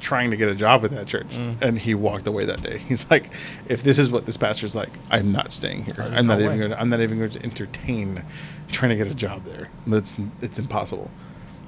trying 0.00 0.30
to 0.30 0.36
get 0.36 0.48
a 0.48 0.54
job 0.54 0.84
at 0.84 0.92
that 0.92 1.06
church, 1.06 1.26
Mm. 1.30 1.60
and 1.60 1.78
he 1.78 1.92
walked 1.94 2.26
away 2.26 2.44
that 2.44 2.62
day. 2.62 2.78
He's 2.88 3.10
like, 3.10 3.30
"If 3.68 3.82
this 3.82 3.98
is 3.98 4.10
what 4.10 4.24
this 4.26 4.36
pastor's 4.36 4.74
like, 4.76 4.90
I'm 5.10 5.30
not 5.32 5.52
staying 5.52 5.84
here. 5.84 5.94
There's 5.94 6.12
I'm 6.12 6.26
not 6.26 6.38
no 6.38 6.44
even 6.46 6.58
going. 6.58 6.70
To, 6.70 6.80
I'm 6.80 6.88
not 6.88 7.00
even 7.00 7.18
going 7.18 7.30
to 7.30 7.42
entertain 7.42 8.22
trying 8.70 8.90
to 8.90 8.96
get 8.96 9.08
a 9.08 9.14
job 9.14 9.44
there. 9.44 9.68
That's 9.86 10.16
it's 10.40 10.58
impossible." 10.58 11.10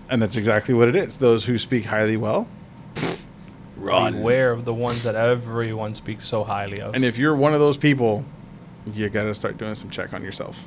And 0.09 0.21
that's 0.23 0.37
exactly 0.37 0.75
what 0.75 0.89
it 0.89 0.97
is. 0.97 1.19
Those 1.19 1.45
who 1.45 1.57
speak 1.59 1.85
highly 1.85 2.17
well, 2.17 2.49
pff, 2.95 3.23
run. 3.81 4.15
Beware 4.15 4.53
of 4.53 4.65
the 4.65 4.75
ones 4.75 5.03
that 5.03 5.15
everyone 5.15 5.95
speaks 5.95 6.25
so 6.25 6.45
highly 6.45 6.81
of. 6.81 6.95
And 6.95 7.05
if 7.05 7.19
you're 7.19 7.35
one 7.35 7.55
of 7.55 7.61
those 7.61 7.77
people, 7.77 8.25
you 8.93 9.09
got 9.09 9.25
to 9.25 9.35
start 9.35 9.59
doing 9.59 9.75
some 9.75 9.91
check 9.91 10.15
on 10.15 10.23
yourself. 10.23 10.65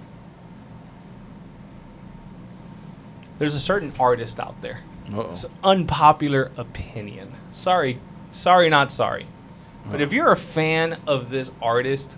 There's 3.40 3.56
a 3.56 3.60
certain 3.60 3.94
artist 4.00 4.40
out 4.40 4.62
there. 4.62 4.82
Uh-oh. 5.12 5.32
It's 5.32 5.44
an 5.44 5.52
unpopular 5.64 6.52
opinion. 6.56 7.34
Sorry. 7.52 8.00
Sorry, 8.32 8.70
not 8.70 8.92
sorry. 8.92 9.28
But 9.86 10.00
if 10.00 10.14
you're 10.14 10.32
a 10.32 10.38
fan 10.38 10.98
of 11.06 11.30
this 11.30 11.52
artist, 11.62 12.18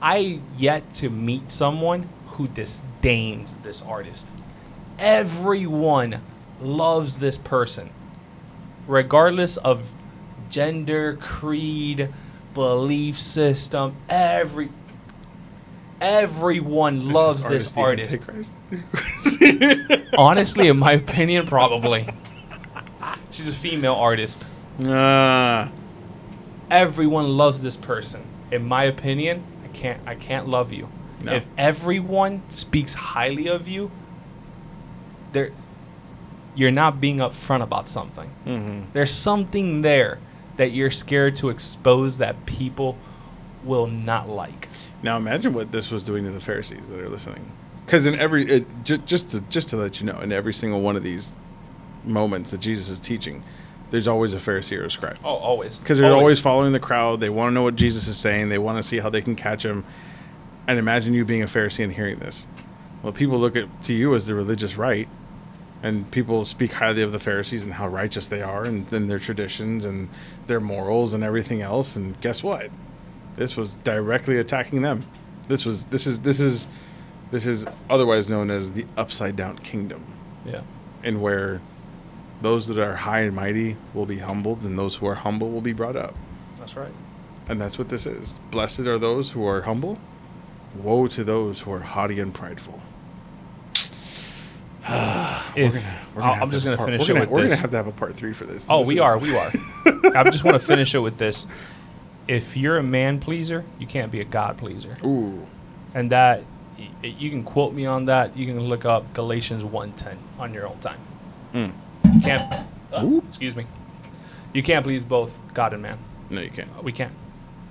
I 0.00 0.40
yet 0.56 0.94
to 0.94 1.10
meet 1.10 1.50
someone 1.50 2.08
who 2.26 2.46
disdains 2.46 3.54
this 3.64 3.82
artist. 3.82 4.28
Everyone 4.98 6.22
loves 6.60 7.18
this 7.18 7.36
person, 7.36 7.90
regardless 8.90 9.56
of 9.56 9.90
gender, 10.50 11.16
creed, 11.16 12.12
belief 12.52 13.18
system. 13.18 13.96
Every 14.08 14.70
everyone 16.00 17.10
loves 17.10 17.44
this 17.44 17.72
the 17.72 17.80
artist. 17.80 18.18
Honestly, 20.18 20.68
in 20.68 20.78
my 20.78 20.92
opinion, 20.92 21.46
probably. 21.46 22.08
She's 23.30 23.48
a 23.48 23.52
female 23.52 23.94
artist. 23.94 24.44
Ah. 24.84 25.70
Everyone 26.70 27.36
loves 27.36 27.60
this 27.60 27.76
person. 27.76 28.24
In 28.50 28.64
my 28.64 28.84
opinion, 28.84 29.44
I 29.64 29.68
can't 29.68 30.00
I 30.06 30.14
can't 30.16 30.48
love 30.48 30.72
you. 30.72 30.88
No. 31.22 31.34
If 31.34 31.46
everyone 31.56 32.42
speaks 32.48 32.94
highly 32.94 33.46
of 33.46 33.68
you, 33.68 33.90
there 35.32 35.52
you're 36.54 36.70
not 36.70 37.00
being 37.00 37.18
upfront 37.18 37.62
about 37.62 37.88
something. 37.88 38.30
Mm-hmm. 38.46 38.90
There's 38.92 39.12
something 39.12 39.82
there 39.82 40.18
that 40.56 40.72
you're 40.72 40.90
scared 40.90 41.36
to 41.36 41.48
expose 41.48 42.18
that 42.18 42.46
people 42.46 42.98
will 43.64 43.86
not 43.86 44.28
like. 44.28 44.68
Now 45.02 45.16
imagine 45.16 45.54
what 45.54 45.72
this 45.72 45.90
was 45.90 46.02
doing 46.02 46.24
to 46.24 46.30
the 46.30 46.40
Pharisees 46.40 46.86
that 46.88 46.98
are 46.98 47.08
listening. 47.08 47.52
Because 47.86 48.06
in 48.06 48.14
every, 48.16 48.44
it, 48.46 48.66
ju- 48.84 48.98
just 48.98 49.30
to 49.30 49.40
just 49.42 49.68
to 49.70 49.76
let 49.76 50.00
you 50.00 50.06
know, 50.06 50.20
in 50.20 50.32
every 50.32 50.54
single 50.54 50.80
one 50.80 50.96
of 50.96 51.02
these 51.02 51.32
moments 52.04 52.50
that 52.50 52.60
Jesus 52.60 52.88
is 52.88 53.00
teaching, 53.00 53.42
there's 53.90 54.06
always 54.06 54.34
a 54.34 54.38
Pharisee 54.38 54.78
or 54.78 54.84
a 54.84 54.90
scribe. 54.90 55.18
Oh, 55.24 55.34
always. 55.36 55.78
Because 55.78 55.98
they're 55.98 56.12
always 56.12 56.40
following 56.40 56.72
the 56.72 56.80
crowd. 56.80 57.20
They 57.20 57.30
want 57.30 57.50
to 57.50 57.54
know 57.54 57.62
what 57.62 57.76
Jesus 57.76 58.06
is 58.06 58.16
saying. 58.16 58.48
They 58.48 58.58
want 58.58 58.76
to 58.76 58.82
see 58.82 58.98
how 58.98 59.10
they 59.10 59.22
can 59.22 59.34
catch 59.34 59.64
him. 59.64 59.84
And 60.66 60.78
imagine 60.78 61.14
you 61.14 61.24
being 61.24 61.42
a 61.42 61.46
Pharisee 61.46 61.82
and 61.82 61.92
hearing 61.92 62.18
this. 62.18 62.46
Well, 63.02 63.12
people 63.12 63.38
look 63.38 63.56
at 63.56 63.82
to 63.84 63.92
you 63.92 64.14
as 64.14 64.26
the 64.26 64.34
religious 64.34 64.76
right, 64.76 65.08
and 65.82 66.10
people 66.10 66.44
speak 66.44 66.72
highly 66.74 67.02
of 67.02 67.12
the 67.12 67.18
Pharisees 67.18 67.64
and 67.64 67.74
how 67.74 67.88
righteous 67.88 68.28
they 68.28 68.42
are, 68.42 68.64
and 68.64 68.86
then 68.88 69.06
their 69.06 69.18
traditions 69.18 69.84
and 69.84 70.08
their 70.46 70.60
morals 70.60 71.14
and 71.14 71.24
everything 71.24 71.62
else. 71.62 71.96
And 71.96 72.20
guess 72.20 72.42
what? 72.42 72.70
This 73.36 73.56
was 73.56 73.76
directly 73.76 74.36
attacking 74.38 74.82
them. 74.82 75.06
This 75.48 75.64
was 75.64 75.86
this 75.86 76.06
is 76.06 76.20
this 76.20 76.38
is 76.40 76.68
this 77.30 77.46
is 77.46 77.64
otherwise 77.88 78.28
known 78.28 78.50
as 78.50 78.72
the 78.72 78.84
upside 78.96 79.36
down 79.36 79.58
kingdom 79.58 80.04
Yeah. 80.44 80.62
and 81.04 81.22
where 81.22 81.60
those 82.42 82.66
that 82.68 82.78
are 82.78 82.96
high 82.96 83.20
and 83.20 83.34
mighty 83.36 83.76
will 83.94 84.06
be 84.06 84.18
humbled, 84.18 84.62
and 84.62 84.78
those 84.78 84.96
who 84.96 85.06
are 85.06 85.14
humble 85.16 85.50
will 85.50 85.60
be 85.60 85.72
brought 85.72 85.96
up. 85.96 86.16
That's 86.58 86.74
right. 86.76 86.92
And 87.48 87.60
that's 87.60 87.78
what 87.78 87.88
this 87.88 88.06
is. 88.06 88.40
Blessed 88.50 88.80
are 88.80 88.98
those 88.98 89.30
who 89.32 89.46
are 89.46 89.62
humble. 89.62 89.98
Woe 90.74 91.06
to 91.08 91.24
those 91.24 91.60
who 91.60 91.72
are 91.72 91.80
haughty 91.80 92.20
and 92.20 92.32
prideful. 92.34 92.80
If 95.56 95.74
We're 96.14 96.22
gonna 96.22 96.34
have 96.34 96.42
I'm 96.42 96.50
just 96.50 96.64
to 96.64 96.76
going 96.76 96.78
to 96.78 96.84
finish 96.84 97.00
we're 97.00 97.04
it 97.04 97.08
gonna, 97.08 97.20
with 97.20 97.30
We're 97.30 97.42
this. 97.42 97.52
gonna 97.52 97.60
have 97.62 97.70
to 97.70 97.76
have 97.76 97.86
a 97.86 97.92
part 97.92 98.14
three 98.14 98.32
for 98.32 98.44
this. 98.44 98.66
Oh, 98.68 98.80
This 98.80 98.88
we 98.88 98.98
are. 98.98 99.18
We 99.18 99.36
are. 99.36 99.50
I 100.16 100.24
just 100.30 100.44
want 100.44 100.54
to 100.60 100.64
finish 100.66 100.94
it 100.94 100.98
with 100.98 101.16
this. 101.18 101.46
If 102.28 102.56
you're 102.56 102.78
a 102.78 102.82
man 102.82 103.18
pleaser, 103.20 103.64
you 103.78 103.86
can't 103.86 104.10
be 104.12 104.20
a 104.20 104.24
God 104.24 104.56
pleaser. 104.58 104.96
Ooh, 105.04 105.46
And 105.94 106.10
that, 106.12 106.42
y- 106.78 106.88
you 107.02 107.30
can 107.30 107.42
quote 107.44 107.72
me 107.74 107.86
on 107.86 108.04
that. 108.06 108.36
You 108.36 108.46
can 108.46 108.60
look 108.60 108.84
up 108.84 109.12
Galatians 109.14 109.62
1.10 109.64 110.16
on 110.38 110.52
your 110.54 110.66
own 110.68 110.78
time. 110.78 111.00
Mm. 111.54 111.72
Can't, 112.22 112.66
uh, 112.92 113.20
excuse 113.28 113.54
me. 113.56 113.66
You 114.52 114.62
can't 114.62 114.84
please 114.84 115.04
both 115.04 115.40
God 115.54 115.72
and 115.72 115.82
man. 115.82 115.98
no, 116.30 116.40
you 116.40 116.50
can't. 116.50 116.82
We 116.84 116.92
can't. 116.92 117.12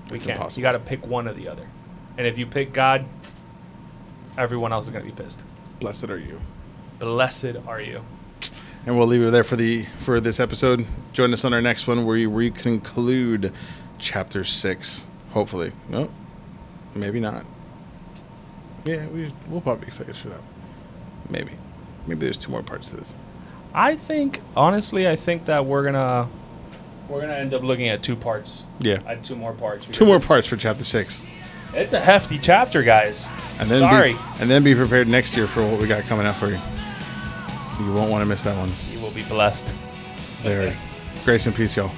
We 0.10 0.18
It's 0.18 0.26
can't. 0.26 0.38
impossible. 0.38 0.60
You 0.62 0.64
got 0.64 0.72
to 0.74 0.80
pick 0.80 1.06
one 1.06 1.28
or 1.28 1.34
the 1.34 1.48
other. 1.50 1.68
And 2.18 2.26
if 2.28 2.38
you 2.38 2.46
pick 2.46 2.74
God, 2.74 3.06
everyone 4.38 4.72
else 4.74 4.86
is 4.86 4.92
going 4.92 5.06
to 5.06 5.12
be 5.14 5.24
pissed. 5.24 5.44
Blessed 5.80 6.10
are 6.10 6.18
you. 6.18 6.40
Blessed 7.00 7.56
are 7.68 7.82
you. 7.82 8.02
And 8.86 8.98
we'll 8.98 9.08
leave 9.08 9.22
it 9.22 9.32
there 9.32 9.44
for 9.44 9.56
the 9.56 9.86
for 10.00 10.20
this 10.20 10.40
episode. 10.40 10.86
Join 11.14 11.34
us 11.34 11.44
on 11.46 11.54
our 11.54 11.62
next 11.62 11.88
one 11.88 12.06
where 12.06 12.30
we 12.30 12.50
conclude 12.52 13.54
chapter 13.98 14.44
six. 14.44 15.06
Hopefully, 15.32 15.74
no, 15.90 16.10
maybe 16.96 17.20
not. 17.20 17.46
Yeah, 18.86 19.06
we 19.08 19.34
we'll 19.48 19.62
probably 19.62 19.92
finish 19.92 20.26
it 20.26 20.32
up. 20.32 20.44
Maybe, 21.30 21.52
maybe 22.08 22.22
there's 22.22 22.38
two 22.38 22.52
more 22.52 22.64
parts 22.64 22.90
to 22.90 22.96
this. 22.98 23.16
I 23.74 23.96
think, 23.96 24.42
honestly, 24.56 25.08
I 25.08 25.16
think 25.16 25.46
that 25.46 25.66
we're 25.66 25.84
going 25.84 25.94
to 25.94 26.28
we're 27.08 27.22
gonna 27.22 27.34
end 27.34 27.54
up 27.54 27.62
looking 27.62 27.90
at 27.90 28.02
two 28.02 28.16
parts. 28.16 28.64
Yeah, 28.80 29.00
I 29.06 29.10
had 29.16 29.24
two 29.24 29.36
more 29.36 29.54
parts. 29.54 29.86
two 29.92 30.06
more 30.06 30.20
parts 30.20 30.48
for 30.48 30.56
chapter 30.56 30.84
six, 30.84 31.22
It's 31.74 31.94
a 31.94 32.00
hefty 32.00 32.40
chapter, 32.40 32.82
guys. 32.82 33.28
and 33.60 33.70
then 33.70 33.82
Sorry. 33.82 34.14
be, 34.14 34.20
and 34.40 34.50
then 34.50 34.64
be 34.64 34.74
prepared 34.74 35.08
next 35.08 35.36
year 35.38 35.46
for 35.46 35.64
what 35.70 35.80
we 35.80 35.86
got 35.88 36.04
coming 36.04 36.26
up 36.26 36.36
for 36.36 36.48
you. 36.50 36.58
You 37.80 37.94
won't 37.94 38.12
want 38.12 38.22
to 38.22 38.26
miss 38.26 38.44
that 38.44 38.58
one. 38.58 38.72
You 38.92 39.00
will 39.00 39.12
be 39.12 39.24
blessed. 39.24 39.70
Very. 40.42 40.76
Grace 41.24 41.48
and 41.48 41.56
peace, 41.56 41.76
y'all. 41.76 41.92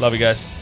Love 0.00 0.12
you 0.12 0.18
guys. 0.18 0.55